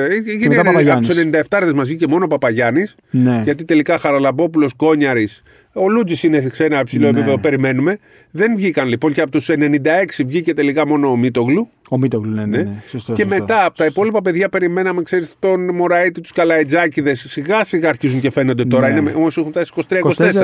[0.48, 1.08] μετά από Παπαγιάννης.
[1.08, 2.94] του 97 μας βγήκε μόνο ο Παπαγιάννης.
[3.10, 3.40] Ναι.
[3.44, 5.42] Γιατί τελικά Χαραλαμπόπουλος, Κόνιαρης,
[5.72, 7.18] ο Λούτζης είναι σε ένα υψηλό Ναι.
[7.18, 7.98] επίπεδο, περιμένουμε.
[8.30, 11.68] Δεν βγήκαν λοιπόν και από τους 96 βγήκε τελικά μόνο ο Μίτογλου.
[11.90, 12.56] Ο Μίτογλου, ναι, ναι.
[12.56, 12.62] Ναι.
[12.62, 12.82] ναι.
[12.88, 13.36] Σωστό, και σωστό.
[13.38, 17.26] μετά από τα υπόλοιπα παιδιά περιμέναμε, ξέρεις, τον Μωραήτη, τους Καλαϊτζάκηδες.
[17.28, 18.88] Σιγά σιγά αρχίζουν και φαίνονται τώρα.
[18.88, 18.98] Ναι.
[19.00, 19.80] Είναι, όμως έχουν φτάσει 24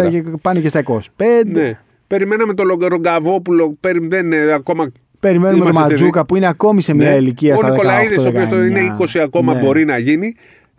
[0.07, 0.11] 23-24.
[0.11, 1.03] και πάνε και στα 25.
[1.47, 1.79] Ναι.
[2.07, 4.93] Περιμέναμε τον Λογ- Ρογκαβόπουλο, περι- δεν είναι ακόμα.
[5.21, 7.17] Περιμένουμε τον Είμαστε στη Ματζούκα που είναι ακόμη σε μια Ναι.
[7.17, 8.67] ηλικία Ο στα 18 Νικολαίδη, ο οποίος 19.
[8.67, 9.61] είναι 20 ακόμα, Ναι.
[9.61, 10.35] μπορεί να γίνει.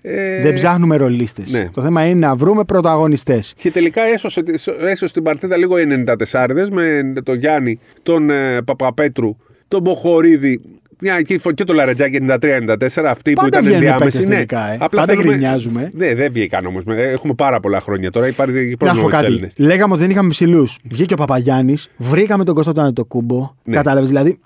[0.07, 1.51] Ε, Δεν ψάχνουμε ρολίστες.
[1.51, 1.69] Ναι.
[1.73, 3.53] Το θέμα είναι να βρούμε πρωταγωνιστές.
[3.57, 4.43] Και τελικά έσωσε,
[4.81, 5.85] έσωσε την παρτίδα λίγο οι
[6.31, 10.61] 94 με τον Γιάννη, τον ε, Παπαπέτρου, τον Μποχορίδη.
[10.99, 14.03] Μια εκεί και το Λαρετζάκι 93-94, αυτοί που Πάντα ήταν βγαίνουν ενδιάμεση.
[14.17, 14.77] παίκτες τελικά, ε.
[14.77, 15.91] Πάντα θέλουμε- γκρινιάζουμε.
[15.93, 16.83] Ναι, δεν βγήκαν όμως.
[16.87, 18.27] Έχουμε πάρα πολλά χρόνια τώρα.
[18.27, 19.25] Υπάρχει Να σου πω πρόβλημα με του κάτι.
[19.25, 19.53] Έλληνες.
[19.57, 20.77] Λέγαμε ότι δεν είχαμε ψηλούς.
[20.89, 23.51] Βγήκε ο Παπαγιάννης, βρήκαμε τον Κωνσταντίνο Αντετοκούμπο.
[23.63, 23.75] Ναι.
[23.75, 24.39] Κατάλαβες δηλαδή.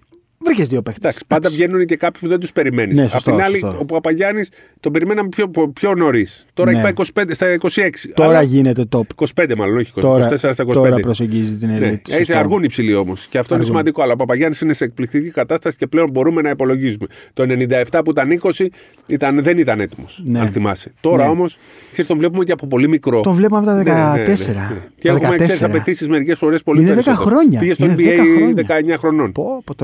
[0.44, 1.00] Βρήκες δύο παίχτε.
[1.08, 2.98] Εντάξει, πάντα βγαίνουν και κάποιοι που δεν τους περιμένεις.
[2.98, 3.78] Ναι, Απ' σωστό, την άλλη, σωστό.
[3.82, 6.46] ο Παπαγιάννης τον περιμέναμε πιο, πιο νωρίς.
[6.54, 6.76] Τώρα Ναι.
[6.76, 8.12] έχει πάει 25, στα 26.
[8.14, 9.02] Τώρα Αλλά- γίνεται top.
[9.16, 10.74] 25 μάλλον, όχι 24 Τώρα, στα 25.
[10.74, 11.92] τώρα προσεγγίζει την Ναι, elite.
[11.94, 12.38] έτσι Σωστό.
[12.38, 13.28] αργούν οι ψηλοί όμως.
[13.30, 13.66] Και αυτό είναι Αργούν.
[13.66, 14.02] σημαντικό.
[14.04, 17.06] Αλλά ο Παπαγιάννης είναι σε εκπληκτική κατάσταση και πλέον μπορούμε να υπολογίζουμε.
[17.34, 18.70] Το 97 που ήταν 20
[19.08, 20.22] ήταν, δεν ήταν έτοιμος.
[20.26, 20.40] Ναι.
[20.40, 20.92] Αν θυμάσαι.
[21.02, 21.30] Τώρα Ναι.
[21.30, 21.58] όμως
[22.08, 23.22] τον βλέπουμε και από πολύ μικρό.
[23.22, 24.52] Τον βλέπουμε από τα Ναι, 14.
[24.54, 24.80] ναι, ναι, ναι.
[25.00, 25.44] Και Τα έχουμε 14.
[25.48, 27.24] ξέρει απαιτήσεις μερικές φορές πολύ Είναι 10 περισσότερο.
[27.30, 27.60] χρόνια.
[27.60, 28.48] Πήγε στο Είναι 10 χρόνια.
[28.48, 29.32] NBA 19 χρονών.
[29.32, 29.76] Πω, πω,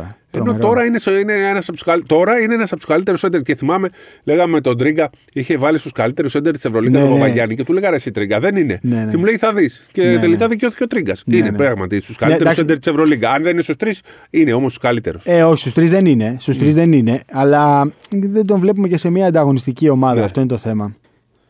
[0.00, 0.14] τρομερό, ε.
[0.32, 0.66] Ενώ Τρομερό.
[0.66, 2.02] τώρα είναι, στο- είναι ένας από τους καλ...
[2.06, 3.42] τώρα είναι ένας από τους καλύτερους έντερ.
[3.42, 3.88] Και θυμάμαι,
[4.24, 7.18] λέγαμε με τον Τρίγκα, είχε βάλει στους καλύτερους έντερ της Ευρωλίγκα Ναι, τον ναι.
[7.20, 8.78] Παπαγιάννη και του λέγα ρε εσύ Τρίγκα, δεν είναι.
[8.82, 9.10] Ναι, ναι.
[9.10, 9.86] Και μου λέει θα δεις.
[9.92, 10.50] Και Ναι, τελικά ναι.
[10.50, 11.22] δικαιώθηκε ο Τρίγκας.
[11.26, 11.56] Ναι, είναι ναι.
[11.56, 12.60] πράγματι στους καλύτερους εντάξει.
[12.60, 13.30] έντερ της Ευρωλίγκα.
[13.30, 15.22] Αν δεν είναι στους τρεις, είναι όμως στους καλύτερους.
[15.26, 16.36] Ε, όχι, στους τρεις δεν είναι.
[16.38, 17.20] Στους τρεις δεν είναι.
[17.32, 20.14] Αλλά δεν τον βλέπουμε και σε μια ανταγωνιστική ομάδα.
[20.18, 20.24] Ναι.
[20.24, 20.94] Αυτό είναι το θέμα.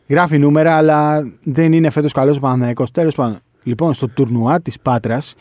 [0.07, 2.85] Γράφει νούμερα, αλλά δεν είναι φέτος καλός ο Παναθυναϊκό.
[2.93, 3.39] Τέλος πάντων.
[3.63, 5.35] Λοιπόν, στο τουρνουά της Πάτρας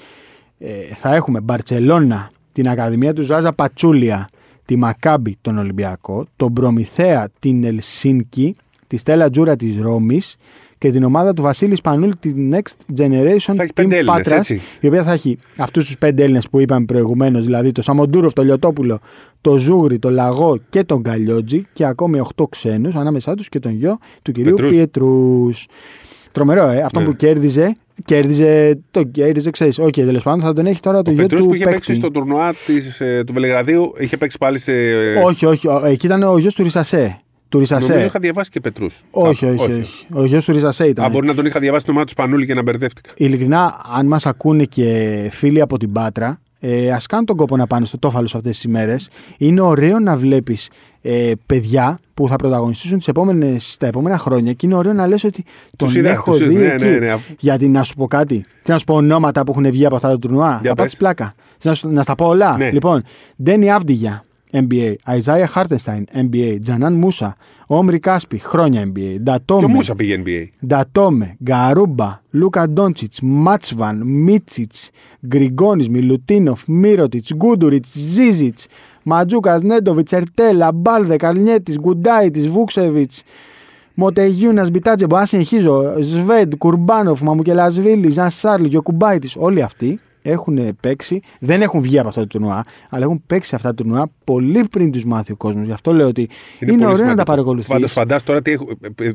[0.59, 4.29] ε, θα έχουμε Μπαρσελόνα, την Ακαδημία του Ζάζα Πατσούλια,
[4.65, 10.37] τη Μακάμπι, τον Ολυμπιακό, τον Προμηθέα, την Ελσίνκι, τη Στέλλα Ατζούρα της Ρώμης
[10.79, 14.39] και την ομάδα του Βασίλη Σπανούλη, τη Next Generation Θα έχει Team πέντε Έλληνες, Πάτρας,
[14.39, 14.61] έτσι.
[14.81, 18.43] η οποία θα έχει αυτούς τους πέντε Έλληνες που είπαμε προηγουμένως, δηλαδή το Σαμοντούροφ, το
[18.43, 18.99] Λιωτόπουλο,
[19.41, 23.73] το Ζούγρι, το Λαγό και τον Καλλιοντζή και ακόμη 8 ξένους ανάμεσά τους και τον
[23.73, 24.71] γιο του κυρίου Πετρούς.
[24.71, 25.49] Πιετρούς.
[26.33, 26.81] Τρομερό, ε.
[26.83, 27.07] Αυτό Ναι.
[27.07, 29.79] που κέρδιζε, κέρδιζε, το κέρδιζε, ξέρεις.
[29.79, 31.79] Οκ, τέλο πάντων θα τον έχει τώρα το Ο γιο Πετρούς του που είχε παίκτη.
[31.79, 34.73] παίξει στο τουρνουά της, ε, του Βελεγραδίου, είχε παίξει πάλι σε.
[35.25, 37.21] Όχι, όχι, ο- εκεί ήταν ο γιος του Ρισασέ.
[37.49, 37.89] Του Ρισασέ.
[37.89, 39.03] Νομίζω είχα διαβάσει και Πετρούς.
[39.11, 41.05] Όχι, όχι, όχι, Ο γιος του Ριζασέ ήταν.
[41.05, 43.11] Α, μπορεί να τον είχα διαβάσει το μάτι του Σπανούλη και να μπερδεύτηκα.
[43.17, 47.67] Ειλικρινά, αν μας ακούνε και φίλοι από την Πάτρα, ε, ας κάνουν τον κόπο να
[47.67, 49.09] πάνε στο Τόφαλο αυτές τις ημέρες.
[49.39, 50.69] Είναι ωραίο να βλέπεις
[51.03, 55.25] ε, παιδιά που θα πρωταγωνιστήσουν τις επόμενες, τα επόμενα χρόνια και είναι ωραίο να λες
[55.25, 55.45] ότι
[55.77, 56.85] τον Τους είδα, έχω τους δει είδα, ναι, εκεί.
[56.85, 57.17] ναι, ναι.
[57.39, 58.45] Γιατί να σου πω κάτι.
[58.63, 60.49] Τι να σου πω ονόματα που έχουν βγει από αυτά τα τουρνουά.
[60.49, 60.75] Για Θα πες.
[60.75, 61.33] πάθεις πλάκα.
[61.59, 62.57] Θες Να, σου, να στα πω όλα.
[62.57, 62.71] Ναι.
[62.71, 63.03] Λοιπόν,
[63.43, 64.95] Ντένι Αβντίγια, NBA.
[65.05, 66.59] Αϊζάια Χάρτενστάιν, NBA.
[66.63, 67.37] Τζανάν Μούσα.
[67.67, 68.93] Όμρι Κάσπι, χρόνια NBA.
[68.95, 69.67] Και ο Ντατόμε.
[69.67, 70.67] Μούσα πήγε NBA.
[70.67, 74.91] Ντατόμε, Γκαρούμπα, Λούκα Ντόντσιτς, Μάτσβαν, Μίτσιτς,
[75.27, 78.67] Γκριγκόνης, Μιλουτίνοφ, Μίροτιτς, Γκούντουριτς, Ζίζιτς,
[79.03, 83.23] Ματζούκας, Νέντοβιτς, Ερτέλ, Μπάλδε, Καλνιέτης, Γκουντάιτης, Βούτσεβιτς,
[83.95, 85.95] Μοτεγιούνας, Μπιτάτζε, μπορώ να συνεχίζω.
[86.01, 92.21] Σβέντ, Κουρμπάνοφ, Μαμουκελασβίλη, Ζαν Σάρλ, Γιοκουμπάιτη, όλοι αυτοί έχουν παίξει, δεν έχουν βγει από αυτά
[92.21, 95.67] τα τουρνουά, αλλά έχουν παίξει αυτά τα τουρνουά πολύ πριν τους μάθει ο κόσμος.
[95.67, 97.17] Γι' αυτό λέω ότι είναι, πολύ ωραίο να σημαντικό.
[97.17, 97.67] τα παρακολουθείς.
[97.73, 98.57] Φαντάσου φαντάσου τώρα τι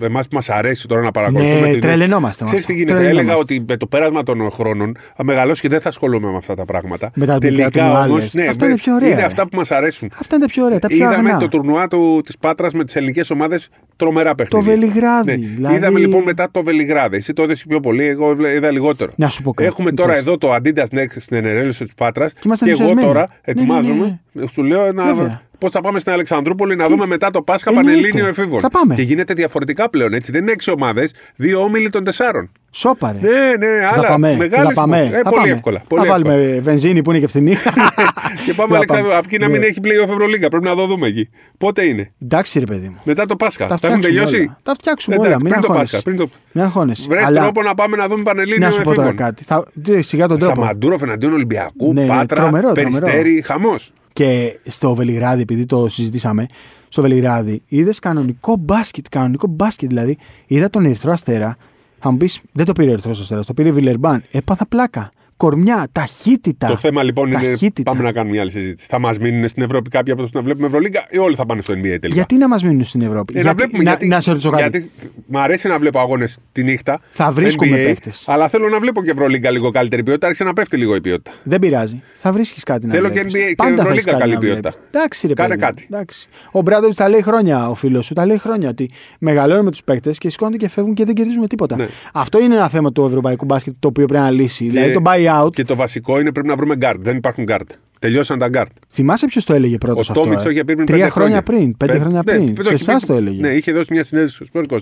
[0.02, 1.60] εμάς που μας αρέσει τώρα να παρακολουθούμε.
[1.60, 2.44] Ναι, την- τρελαινόμαστε.
[2.44, 2.84] με Ξέρεις τι αυτό.
[2.86, 3.00] γίνεται.
[3.06, 3.54] Έλεγα Τρελαινόμαστε.
[3.54, 6.66] ότι με το πέρασμα των χρόνων θα μεγαλώσει και δεν θα ασχολούμαι με αυτά τα
[6.66, 7.12] πράγματα.
[7.16, 8.22] Με τα Τελικά τουρνουά, όμως.
[8.22, 8.34] λες.
[8.34, 9.26] Ναι, Αυτά με- είναι πιο ωραία, Είναι ρε.
[9.26, 10.10] αυτά που μας αρέσουν.
[10.20, 11.38] Αυτά είναι τα πιο ωραία, τα πιο Είδαμε αγνά.
[11.38, 11.88] το τουρνουά
[12.24, 14.72] της Πάτρας με τις ελληνικές ομάδες τρομερά παιχνίδια.
[14.74, 17.16] Βελιγράδι, δηλαδή- Είδαμε λοιπόν μετά το Βελιγράδι.
[17.18, 19.12] Εσύ το είδες πιο πολύ, εγώ είδα λιγότερο.
[19.16, 19.68] Να σου πω κάτι.
[19.70, 20.06] Έχουμε Λοιπόν.
[20.06, 22.34] τώρα εδώ το Adidas Next στην ενερέλωση της Πάτρας.
[22.34, 23.08] Και, είμαστε εγώ ενθουσιασμένοι.
[23.08, 24.20] τώρα Ναι, ναι, ετοιμάζομαι.
[24.52, 25.42] Σου λέω Βέβαια.
[25.66, 25.72] Να.
[25.72, 27.92] Πώς θα πάμε στην Αλεξανδρούπολη να Τι- δούμε μετά το Πάσχα Εννοείται.
[27.92, 28.60] Πανελλήνιο Εφήβων.
[28.60, 28.96] Θα πάμε.
[28.96, 30.32] Και γίνεται διαφορετικά πλέον έτσι.
[30.32, 32.52] Δεν είναι έξι ομάδες, δύο όμιλοι των τεσσάρων.
[32.72, 33.18] Σόπαρε.
[33.22, 33.30] Ναι,
[33.68, 34.08] ναι, Θα άλλα.
[34.08, 34.36] πάμε.
[34.38, 35.00] Μεγάλες θα πάμε.
[35.00, 35.50] Ε, θα πολύ πάμε.
[35.52, 35.82] εύκολα.
[35.88, 36.34] Πολύ θα εύκολα.
[36.36, 37.56] βάλουμε βενζίνη που είναι και φθηνή.
[38.46, 39.16] Και πάμε Θα Αλεξανδρούπολη.
[39.18, 39.66] Απ' εκεί να μην Ναι.
[39.66, 40.48] έχει playoff Ευρωλίγκα.
[40.48, 41.30] Πρέπει να το δούμε εκεί.
[41.58, 43.00] Πότε είναι; Εντάξει, ρε παιδί μου.
[43.04, 43.66] Μετά το Πάσχα.
[43.66, 44.60] Τα Θα έχουν φτιάξουμε τελειώσει; όλα.
[44.64, 45.42] Τα φτιάξουμε Εντάξει, όλα.
[45.42, 45.96] Μην πριν το αγχώνεσαι.
[45.96, 46.10] Πάσχα.
[46.10, 46.30] Πριν το...
[46.52, 47.06] Μην αγχώνεσαι.
[47.10, 49.26] Βρες Αλλά τρόπο να πάμε να δούμε Πανελλήνιο να σου πω τώρα Εφήβων.
[49.26, 49.44] κάτι.
[49.44, 49.66] Θα...
[49.84, 50.62] τι, Σιγά τον τρόπο.
[50.62, 53.00] Σαμαντούροφ εναντίον Ολυμπιακού, Ναι, ναι, Πάτρα, τρομερό, τρομερό.
[53.00, 53.94] Περιστέρη, χαμός.
[54.16, 56.46] Και στο Βελιγράδι, επειδή το συζητήσαμε,
[56.88, 59.06] στο Βελιγράδι είδες κανονικό μπάσκετ.
[59.10, 60.18] Κανονικό μπάσκετ δηλαδή.
[60.48, 61.58] Είδα τον Ερυθρό Αστέρα.
[62.00, 64.24] Θα μου πεις, δεν το πήρε ο Ερυθρός Αστέρας, το πήρε Βιλερμπάν.
[64.32, 65.12] Έπαθα πλάκα.
[65.38, 66.68] Κορμιά, ταχύτητα.
[66.68, 67.42] Το θέμα λοιπόν είναι.
[67.42, 67.92] ταχύτητα.
[67.92, 68.88] Πάμε να κάνουμε μια άλλη συζήτηση.
[68.90, 71.62] Θα μας μείνουν στην Ευρώπη κάποιοι από τους να βλέπουμε Ευρωλίγκα ή όλοι θα πάνε
[71.62, 74.20] στο NBA τελικά; Γιατί να μας μείνουν στην Ευρώπη; Ε, γιατί, βλέπουμε, να, γιατί, να
[74.20, 74.62] σε ρωτήσω κάτι.
[74.78, 74.92] Γιατί
[75.28, 77.00] μ' αρέσει να βλέπω αγώνες τη νύχτα.
[77.10, 78.24] Θα βρίσκουμε NBA, παίκτες.
[78.28, 80.26] Αλλά θέλω να βλέπω και Ευρωλίγκα λίγο καλύτερη ποιότητα.
[80.28, 81.32] Άρχισε να πέφτει λίγο η ποιότητα.
[81.44, 82.02] Δεν πειράζει.
[82.16, 83.42] Θα βρίσκεις κάτι Θέλω να και βλέπεις.
[83.44, 84.70] NBA και Πάντα θα Ευρωλίγκα έχεις κάτι καλή να ποιότητα.
[84.70, 84.88] βλέπεις.
[84.92, 85.68] Εντάξει, ρε Κάνε παιδί μου.
[85.68, 85.88] κάτι.
[85.92, 86.28] Εντάξει.
[86.52, 88.14] Ο Μπράντοβιτς τα λέει χρόνια, ο φίλος σου.
[88.14, 91.76] Τα λέει χρόνια ότι μεγαλώνουμε τους παίκτες και σηκώνονται και φεύγουν και δεν κερδίζουμε τίποτα.
[91.76, 91.88] Ναι.
[92.14, 94.68] Αυτό είναι ένα θέμα του ευρωπαϊκού μπάσκετ το οποίο πρέπει να λύσει.
[94.68, 94.92] Δηλαδή
[95.26, 95.52] το buyout.
[95.54, 96.96] Και το βασικό είναι πρέπει να βρούμε guard.
[97.00, 97.60] Δεν υπάρχουν guard.
[98.00, 98.66] Τελειώσαν τα guard.
[98.90, 100.24] Θυμάσαι ποιος το έλεγε πρώτος Ο αυτό.
[100.24, 101.78] Τόμιτ το ε; είχε πει πριν Τρία πέντε χρόνια πριν.
[101.78, 102.56] Πέντε Πέ- χρόνια ναι, πριν.
[102.56, 103.42] το Σε είχε εσάς πει- το έλεγε.
[103.42, 104.80] Ναι, είχε δώσει μια συνέντευξη στο Sport 24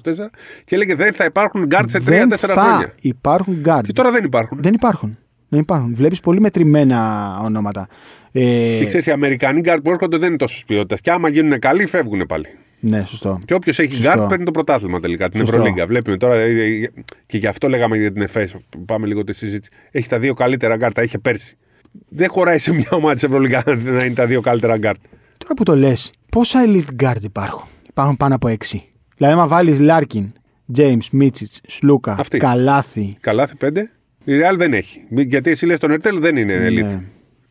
[0.65, 2.93] και έλεγε δεν θα υπάρχουν guard σε δεν 3-4 θα χρόνια.
[3.01, 3.82] υπάρχουν guard.
[3.86, 4.58] Και τώρα δεν υπάρχουν.
[4.62, 5.17] Δεν υπάρχουν.
[5.49, 5.95] Δεν υπάρχουν.
[5.95, 7.88] Βλέπεις πολύ μετρημένα ονόματα.
[8.32, 8.41] Ε,
[8.79, 10.95] Και ξέρεις, οι Αμερικανοί guard που έρχονται δεν είναι τόσο ποιότητα.
[10.95, 12.45] Και άμα γίνουν καλοί, φεύγουν πάλι.
[12.86, 13.39] Ναι, σωστό.
[13.46, 14.12] Και όποιος έχει Σωστό.
[14.26, 15.56] guard παίρνει το πρωτάθλημα τελικά, την Σωστό.
[15.56, 15.86] Ευρωλίγκα.
[15.88, 16.36] Βλέπουμε τώρα.
[16.36, 16.89] ε, ε,
[17.26, 18.56] Και γι' αυτό λέγαμε για την ΕΦΕΣ.
[18.86, 19.72] Πάμε λίγο τη συζήτηση.
[19.91, 21.58] Έχει τα δύο καλύτερα guard, τα είχε πέρσι.
[22.10, 23.63] Δεν χωράει σε μια ομάδα της Ευρωλίγκα
[23.98, 24.93] να είναι τα δύο καλύτερα guard.
[25.38, 28.56] Τώρα που το λες, πόσα elite guard υπάρχουν; Υπάρχουν πάνω από 6.
[29.17, 30.34] Δηλαδή, άμα βάλεις Λάρκιν,
[30.78, 32.38] James, Μίτσιτς, Σλούκα, Αυτοί.
[32.38, 33.17] Καλάθι.
[33.19, 33.89] Καλάθι πέντε.
[34.24, 35.02] Η Real δεν έχει.
[35.10, 36.74] Γιατί εσύ λες τον Ερτέλ δεν είναι elite.
[36.86, 37.02] Ναι.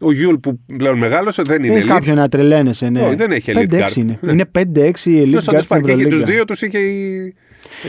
[0.03, 1.73] Ο Γιούλ που πλέον μεγάλωσε δεν είναι.
[1.73, 1.89] Έχεις elite.
[1.89, 3.01] κάποιον να τρελαίνεσαι, ναι.
[3.03, 3.97] Όχι, δεν έχει elite 5-6 guard.
[3.97, 4.19] είναι.
[4.21, 4.33] Ναι.
[4.33, 5.83] Είναι 5-6 elite Ποιος θα guard τους στην πάρει.
[5.83, 6.27] Και τους Ευρωλίγκα.
[6.33, 7.35] δύο τους είχε η.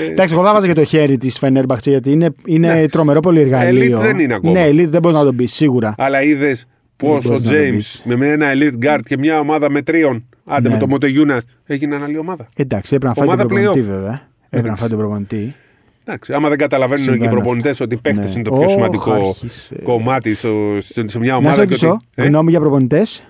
[0.07, 2.87] ε, Εντάξει, εγώ θα βάζα και το χέρι της Φενέρμπαχτσε γιατί είναι, είναι Εντάξει.
[2.87, 3.97] τρομερό πολύ εργαλείο.
[3.99, 4.53] Elite δεν είναι ακόμα.
[4.59, 5.95] Ναι, elite δεν μπορείς να τον πεις σίγουρα.
[5.97, 8.03] Αλλά είδες πώς Δεν ο μπορείς να το James πεις.
[8.05, 10.25] με ένα elite guard και μια ομάδα με τρίων.
[10.45, 10.73] Άντε Ναι.
[10.73, 12.49] με το Μοτεγιούνα έγινε άλλη ομάδα.
[12.55, 13.93] Εντάξει, έπρεπε να φάει τον Ομάδα προπονητή playoff.
[13.93, 14.21] βέβαια.
[14.45, 15.55] Έπρεπε να φάει τον προπονητή.
[16.05, 18.31] Εντάξει, άμα δεν καταλαβαίνουν και οι Συμβαίνουν προπονητές ότι οι παίχτες Ναι.
[18.39, 19.75] είναι το πιο Ωχ, σημαντικό άρχισε.
[19.83, 21.53] κομμάτι στο- σε σε μια Να ομάδα.
[21.53, 23.25] σε και ρωτήσω, ότι- Ε, γνώμη για προπονητές;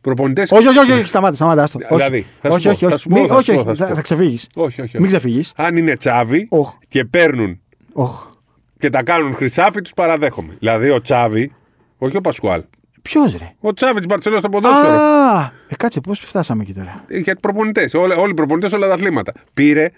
[0.00, 1.62] προπονητές- Όχι, όχι, όχι, όχι, σταμάτα, σταμάτα.
[1.62, 1.78] άστο.
[1.78, 3.52] Όχι, Δηλαδή, θα σου όχι, πω, όχι, θα όχι, σου πω, Μη- θα όχι, σου
[3.52, 3.94] πω, όχι, θα σου θα- πω.
[3.94, 4.48] θα ξεφύγεις.
[4.54, 4.90] Όχι, όχι.
[4.96, 5.16] Μην όχι.
[5.16, 5.52] ξεφύγεις.
[5.56, 6.72] Αν είναι τσάβι Οχ.
[6.88, 7.60] και παίρνουν
[7.92, 8.26] Οχ.
[8.78, 10.56] και τα κάνουν χρυσάφι, τους παραδέχομαι.
[10.58, 11.52] Δηλαδή ο Τσάβι,
[11.98, 12.62] όχι ο Πασκουάλ.
[13.02, 14.92] Ποιος ρε; Ο Τσάβι της Μπαρσελόνας στο ποδόσφαιρο.
[14.92, 17.94] Α, ε, κάτσε, πώς φτάσαμε εκεί τώρα; Για προπονητές.
[17.94, 19.32] Όλοι οι προπονητές, όλα τα αθλήματα.
[19.54, 19.90] Πήρε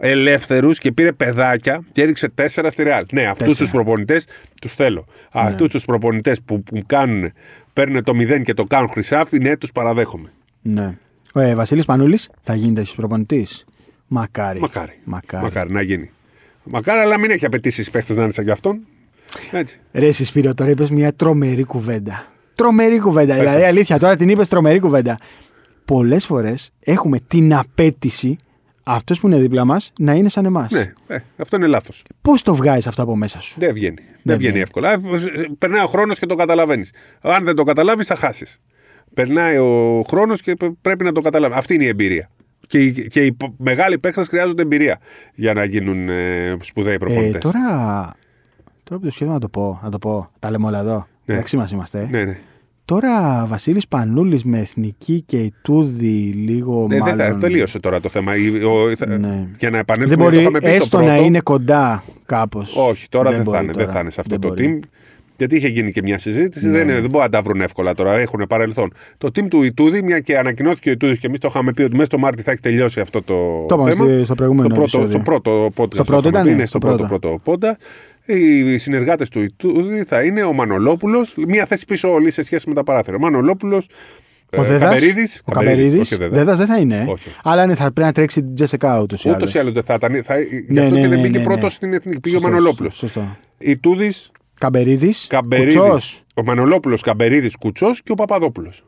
[0.00, 3.04] ελεύθερους και πήρε παιδάκια και έριξε τέσσερα στη Ρεάλ.
[3.12, 3.64] Ναι, αυτούς Τέσσερα.
[3.64, 4.26] τους προπονητές
[4.60, 5.06] τους θέλω.
[5.30, 7.32] Αυτούς τους προπονητές που, που κάνουν,
[7.72, 10.32] παίρνουν το μηδέν και το κάνουν χρυσάφι, ναι, τους παραδέχομαι.
[10.62, 10.96] Ναι.
[11.34, 13.64] Ο ε, Βασίλης Πανούλης θα γίνεται στους προπονητής;
[14.06, 14.60] Μακάρι.
[14.60, 14.98] Μακάρι.
[15.04, 15.44] Μακάρι.
[15.44, 16.10] Μακάρι να γίνει.
[16.64, 18.80] Μακάρι, αλλά μην έχει απαιτήσει οι παίχτε να είναι σαν κι αυτόν.
[19.50, 19.80] Έτσι.
[19.92, 22.26] Ρε, εσύ Σπύρο, τώρα είπες μια τρομερή κουβέντα.
[22.54, 23.34] Τρομερή κουβέντα.
[23.34, 25.18] Δηλαδή, αλήθεια, τώρα την είπες τρομερή κουβέντα.
[25.84, 28.38] Πολλές φορές έχουμε την απέτηση
[28.82, 30.70] αυτός που είναι δίπλα μας να είναι σαν εμάς.
[30.72, 32.02] Ναι, ε, αυτό είναι λάθος.
[32.22, 33.96] Πώς το βγάζεις αυτό από μέσα σου; Δεν βγαίνει.
[33.96, 34.58] Δεν, βγαίνει βγαίνει.
[34.60, 34.92] εύκολα.
[34.92, 34.98] Ε,
[35.58, 36.92] Περνάει ο χρόνος και το καταλαβαίνεις.
[37.20, 38.60] Αν δεν το καταλάβεις, θα χάσεις.
[39.14, 41.56] Περνάει ο χρόνος και πε- πρέπει να το καταλάβεις.
[41.56, 42.30] Αυτή είναι η εμπειρία.
[42.66, 44.98] Και, οι- και οι πο- μεγάλοι παίχτες χρειάζονται εμπειρία
[45.34, 47.40] για να γίνουν ε, σπουδαίοι Ε, προπονητές.
[47.42, 47.60] τώρα.
[48.84, 50.30] Τώρα που το σκέφτομαι να το πω, να το πω.
[50.38, 51.06] Τα λέμε όλα εδώ.
[51.24, 51.34] Ναι.
[51.34, 52.08] Εντάξει μας είμαστε.
[52.10, 52.38] Ναι, ναι.
[52.94, 57.16] Τώρα Βασίλης Πανούλης με εθνική και η Τούδη λίγο Ε, μάλλον...
[57.16, 58.36] δεν θα, τελείωσε τώρα το θέμα.
[58.36, 59.48] Η- ο- θα- Ναι.
[59.58, 61.12] Για να δεν επανέλθουμε, μπορεί το είχαμε πει στο έστω πρώτο.
[61.12, 62.76] να είναι κοντά κάπως.
[62.76, 63.84] Όχι, τώρα δεν, θα, μπορεί είναι, τώρα.
[63.84, 64.80] δεν θα είναι σε αυτό Δεν το μπορεί.
[64.82, 64.88] team.
[65.36, 66.72] Γιατί είχε γίνει και μια συζήτηση, Ναι.
[66.72, 68.12] δεν, είναι- δεν μπορούν να τα βρουν εύκολα τώρα.
[68.18, 68.92] Έχουν παρελθόν.
[69.18, 71.92] Το team του Ιτούδη, μια και ανακοινώθηκε ο Ιτούδης και εμείς το είχαμε πει ότι
[71.92, 73.34] μέσα στο Μάρτι θα έχει τελειώσει αυτό το,
[73.68, 74.10] Το είπαμε θέμα.
[74.12, 75.10] στο- στο προηγούμενο το πρώτο, επεισόδιο.
[75.10, 75.92] στο πρώτο podcast.
[75.94, 77.18] Στο το πρώτο είχαμε πει, ήταν, ναι, στο στο πρώτο, πρώτο.
[77.28, 77.76] πρώτο πόντα.
[78.36, 82.74] Οι συνεργάτες του Ιτούδη θα είναι ο Μανολόπουλος, μία θέση πίσω όλοι σε σχέση με
[82.74, 83.16] τα παράθυρα.
[83.16, 83.88] Ο Μανολόπουλος,
[84.56, 86.38] Ο Δέδας, Καμπερίδης, ο Καμπερίδης, Καμπερίδης, όχι ο Δέδας.
[86.38, 87.30] Δέδας δεν θα είναι; Όχι, όχι.
[87.42, 89.54] Αλλά ναι, θα πρέπει να τρέξει την Τζέσσεκα ούτως ή Ούτως άλλως.
[89.54, 90.22] ή άλλως δεν θα ήταν.
[90.24, 91.68] Θα, γι' Ναι, αυτό ναι, και δεν ναι, πήγε ναι, πρώτος ναι.
[91.70, 92.20] στην εθνική.
[92.20, 92.94] Πήγε ο Σωστός, Μανολόπουλος.
[92.96, 93.36] Σωστό.
[93.58, 96.22] Ιτούδης, Καμπερίδης, Καμπερίδη, Κουτσός.
[96.34, 98.84] ο Μανολόπουλος, Καμπερίδη, Κουτσός και ο Παπαδόπουλος.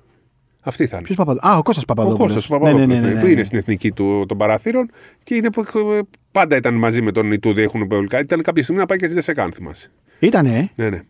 [0.65, 1.05] Αυτοί θα είναι.
[1.05, 1.55] Ποιος Παπαδόπουλος.
[1.55, 2.33] Α, ο Κώστας Ο Παπαδόπουλος.
[2.33, 3.33] Κώστας Παπαδόπουλος, Ναι, ναι, ναι, ναι, ναι, που ναι.
[3.33, 4.91] είναι στην εθνική του, των παραθύρων
[5.23, 5.61] και είναι που,
[5.93, 6.01] ε,
[6.33, 7.63] πάντα ήταν μαζί με τον Ιτούδη.
[7.63, 9.91] Έχουν πολύ Ήταν κάποια στιγμή να πάει και στη Δεσεκά, αν θυμάσαι.
[10.19, 11.01] Ήτανε, ε; Ναι, ναι.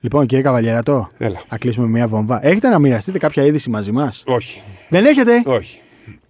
[0.00, 1.40] Λοιπόν, κύριε Καβαλιέρατο, Έλα.
[1.48, 2.46] θα κλείσουμε μια βομβά.
[2.46, 4.62] Έχετε να μοιραστείτε κάποια είδηση μαζί μας; Όχι.
[4.88, 5.80] Δεν έχετε; Όχι.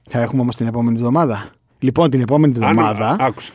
[0.08, 1.46] Θα έχουμε όμως την επόμενη εβδομάδα.
[1.84, 3.16] Λοιπόν, την επόμενη Αν- εβδομάδα.
[3.20, 3.52] άκουσα.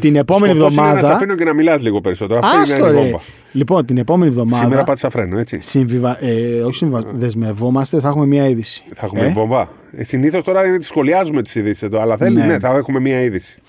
[0.00, 2.40] Την επόμενη Σκοπός είναι εβδομάδα- Να σε αφήνω και να μιλάς λίγο περισσότερο.
[2.42, 2.96] Αυτό Άστο είναι η ρε.
[3.02, 3.20] βόμβα.
[3.52, 4.62] Λοιπόν, την επόμενη εβδομάδα.
[4.62, 5.58] Σήμερα πάτησα φρένο, έτσι.
[5.60, 6.24] Συμβιβα...
[6.24, 7.04] Ε, όχι συμβιβα...
[7.12, 8.84] δεσμευόμαστε, θα έχουμε μία είδηση.
[8.94, 9.68] Θα έχουμε Ε, βόμβα.
[9.96, 12.44] Ε, Συνήθως τώρα είναι- τις σχολιάζουμε τις ειδήσεις εδώ, αλλά θέλει, Ναι.
[12.46, 12.58] ναι.
[12.58, 13.60] θα έχουμε μία είδηση.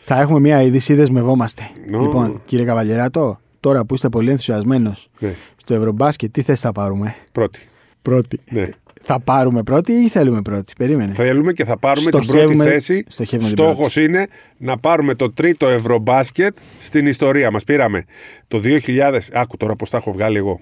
[0.00, 1.62] Θα έχουμε μία είδηση ή δεσμευόμαστε.
[1.90, 2.00] Νο.
[2.00, 5.34] Λοιπόν, κύριε Καβαλιεράτο, τώρα που είστε πολύ ενθουσιασμένος Ναι.
[5.56, 7.60] στο Ευρωμπάσκετ, τι θέση θα πάρουμε; Πρώτη.
[8.02, 8.40] Πρώτη.
[8.50, 8.68] Ναι.
[9.06, 11.12] Θα πάρουμε πρώτη ή θέλουμε πρώτη; Περίμενε.
[11.14, 13.04] Θέλουμε και θα πάρουμε την Στοχεύουμε- πρώτη θέση.
[13.08, 17.64] στοχεύουμε την Στόχος είναι να πάρουμε το τρίτο ευρωμπάσκετ στην ιστορία μας.
[17.64, 18.04] Πήραμε
[18.48, 19.30] το 2000.
[19.32, 20.60] Άκου τώρα πώς τα έχω βγάλει εγώ.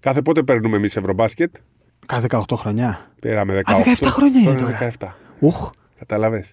[0.00, 1.54] Κάθε πότε παίρνουμε εμείς ευρωμπάσκετ;
[2.06, 3.10] Κάθε 18 χρονιά.
[3.20, 3.72] Πήραμε 18.
[3.74, 4.70] Α, 17 χρόνια είναι τώρα.
[4.98, 5.16] 17.
[5.38, 5.70] Ουχ.
[5.98, 6.52] Καταλαβες.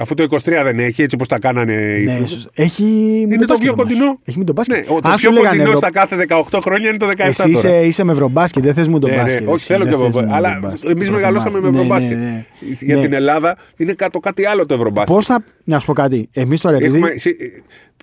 [0.00, 2.28] Αφού το 23 δεν έχει, έτσι όπως τα κάνανε οι Ναι, φίλοι.
[2.28, 2.50] σωστά.
[2.54, 2.82] Έχει.
[2.82, 3.84] με Είναι το το μπάσκετ πιο όμως.
[3.84, 4.18] κοντινό.
[4.24, 4.76] Έχει με το μπάσκετ.
[4.76, 7.06] Ναι, ο- το Αν πιο σου λέγανε κοντινό Ευρω- στα κάθε 18 χρόνια είναι το
[7.06, 7.50] 17 Εσύ τώρα.
[7.50, 9.42] είσαι, είσαι με ευρωμπάσκετ, δεν θες μου το Ναι, ναι, μπάσκετ.
[9.46, 10.34] όχι, εσύ, θέλω δεν και θες ευρωμπάσκετ.
[10.36, 10.90] μου το Αλλά μπάσκετ.
[10.90, 11.84] εμείς Το μεγαλώσαμε με προτιμάς.
[11.84, 12.18] ευρωμπάσκετ.
[12.18, 12.74] Ναι, ναι, ναι.
[12.80, 13.02] Για Ναι.
[13.02, 15.14] την Ελλάδα είναι κάτω κάτι άλλο το ευρωμπάσκετ.
[15.14, 15.44] Πώς θα.
[15.70, 16.28] Να σου πω κάτι.
[16.32, 16.96] Εμείς τώρα επειδή.
[16.96, 17.36] Έχουμε, εσύ-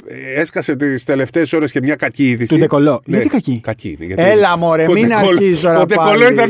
[0.07, 2.53] ε, έσκασε τις τελευταίες ώρες και μια κακή είδηση.
[2.53, 3.01] Του Ντεκολό.
[3.05, 3.15] Ναι.
[3.17, 4.05] Γιατί κακή; Κακή είναι.
[4.05, 4.21] Γιατί...
[4.23, 6.33] Έλα, μωρέ, Ο μην Ντεκολό- αρχίζεις τώρα Ο Ντεκολό πάλι.
[6.33, 6.49] ήταν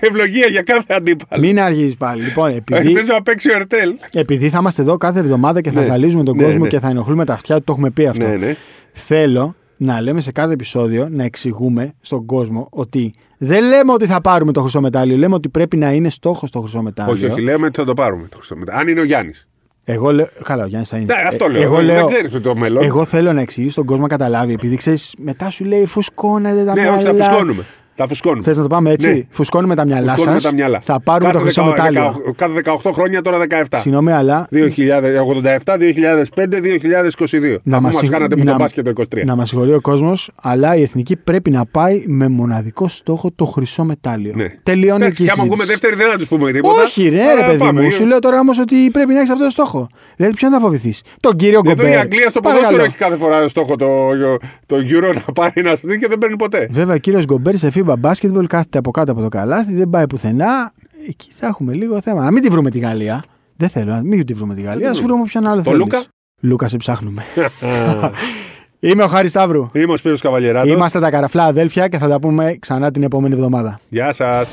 [0.00, 1.42] ευλογία για κάθε αντίπαλο.
[1.42, 2.22] Μην αργεί πάλι.
[2.22, 3.94] Λοιπόν, επειδή, Ελπίζω να παίξει ο Ερτέλ.
[4.12, 5.84] επειδή θα είμαστε εδώ κάθε εβδομάδα και θα Ναι.
[5.86, 6.68] ζαλίζουμε τον Ναι, κόσμο ναι.
[6.68, 8.26] και θα ενοχλούμε τα αυτιά του, το έχουμε πει αυτό.
[8.26, 8.56] Ναι, ναι.
[8.92, 14.20] Θέλω να λέμε σε κάθε επεισόδιο να εξηγούμε στον κόσμο ότι δεν λέμε ότι θα
[14.20, 17.12] πάρουμε το χρυσό μετάλλιο, λέμε ότι πρέπει να είναι στόχος το χρυσό μετάλλιο.
[17.12, 18.28] Όχι, όχι, λέμε ότι θα το πάρουμε.
[18.30, 18.74] Το Χριστό μετά.
[18.74, 19.46] Αν είναι ο Γιάννης.
[19.88, 20.26] Εγώ λέω.
[20.44, 21.14] Καλά, ο Γιάννης θα είναι.
[21.14, 21.62] Ναι, αυτό Ε, λέω.
[21.62, 22.82] Εγώ δεν λέω, ξέρεις το μέλλον.
[22.84, 24.52] εγώ θέλω να εξηγήσω στον κόσμο να καταλάβει.
[24.52, 26.96] Επειδή ξέρεις, μετά σου λέει φουσκώνετε τα ναι, μυαλά.
[26.96, 27.64] όχι, θα φουσκώνουμε.
[27.98, 28.42] Θα φουσκώνουμε.
[28.42, 29.20] Θες να το πάμε έτσι; Ναι.
[29.30, 30.50] Φουσκώνουμε τα μυαλά Φουσκώνουμε σας.
[30.50, 30.80] τα μυαλά.
[30.82, 32.12] Θα πάρουμε κάθε το χρυσό δεκα- μετάλλιο.
[32.12, 32.52] δεκα- Κάθε
[32.84, 33.78] 18 χρόνια τώρα 17.
[33.80, 37.58] Συγγνώμη, αλλά 2087, 2005, 2022.
[37.62, 39.24] Να Αφού μας μας συγ- κάνατε με να- τον μπάσκετ το 23.
[39.24, 43.44] να μας συγχωρεί ο κόσμος, αλλά η εθνική πρέπει να πάει με μοναδικό στόχο το
[43.44, 44.32] χρυσό μετάλλιο.
[44.36, 44.46] Ναι.
[44.62, 45.22] Τελειώνει Εντάξει, εκεί.
[45.22, 45.80] η και άμα βγούμε συζήτηση.
[45.80, 46.82] δεύτερη δεν θα τους πούμε τίποτα.
[46.82, 47.82] Όχι, ρε, Αλλά ρε παιδί πάμε.
[47.82, 47.90] μου.
[47.90, 49.88] Σου λέω τώρα όμως ότι πρέπει να έχεις αυτό το στόχο.
[50.16, 51.92] Δηλαδή, ποιον θα φοβηθείς; Τον κύριο Εδώ Γκομπέρ.
[51.92, 52.66] η Αγγλία στο Παρακαλώ.
[52.68, 53.86] ποδόσφαιρο έχει κάθε φορά στόχο το,
[54.66, 56.68] το Euro να πάρει ένα σπίτι και δεν παίρνει ποτέ.
[56.70, 59.90] Βέβαια, ο κύριος Γκομπέρ σε FIBA είπα, μπάσκετμπολ κάθεται από κάτω από το καλάθι, δεν
[59.90, 60.72] πάει πουθενά.
[61.08, 62.22] Εκεί θα έχουμε λίγο θέμα.
[62.24, 63.24] Να μην τη βρούμε τη Γαλλία.
[63.56, 64.90] Δεν θέλω, να μην τη βρούμε τη Γαλλία.
[64.90, 65.78] Α βρούμε όποιον άλλο Το θέλεις.
[65.78, 66.04] Λούκα;
[66.40, 67.22] Λούκα, σε ψάχνουμε.
[68.80, 69.70] Είμαι ο Χάρης Σταύρου.
[69.72, 70.70] Είμαι ο Σπύρος Καβαλιεράτος.
[70.70, 73.80] Είμαστε τα καραφλά αδέλφια και θα τα πούμε ξανά την επόμενη εβδομάδα.
[73.88, 74.48] Γεια σας.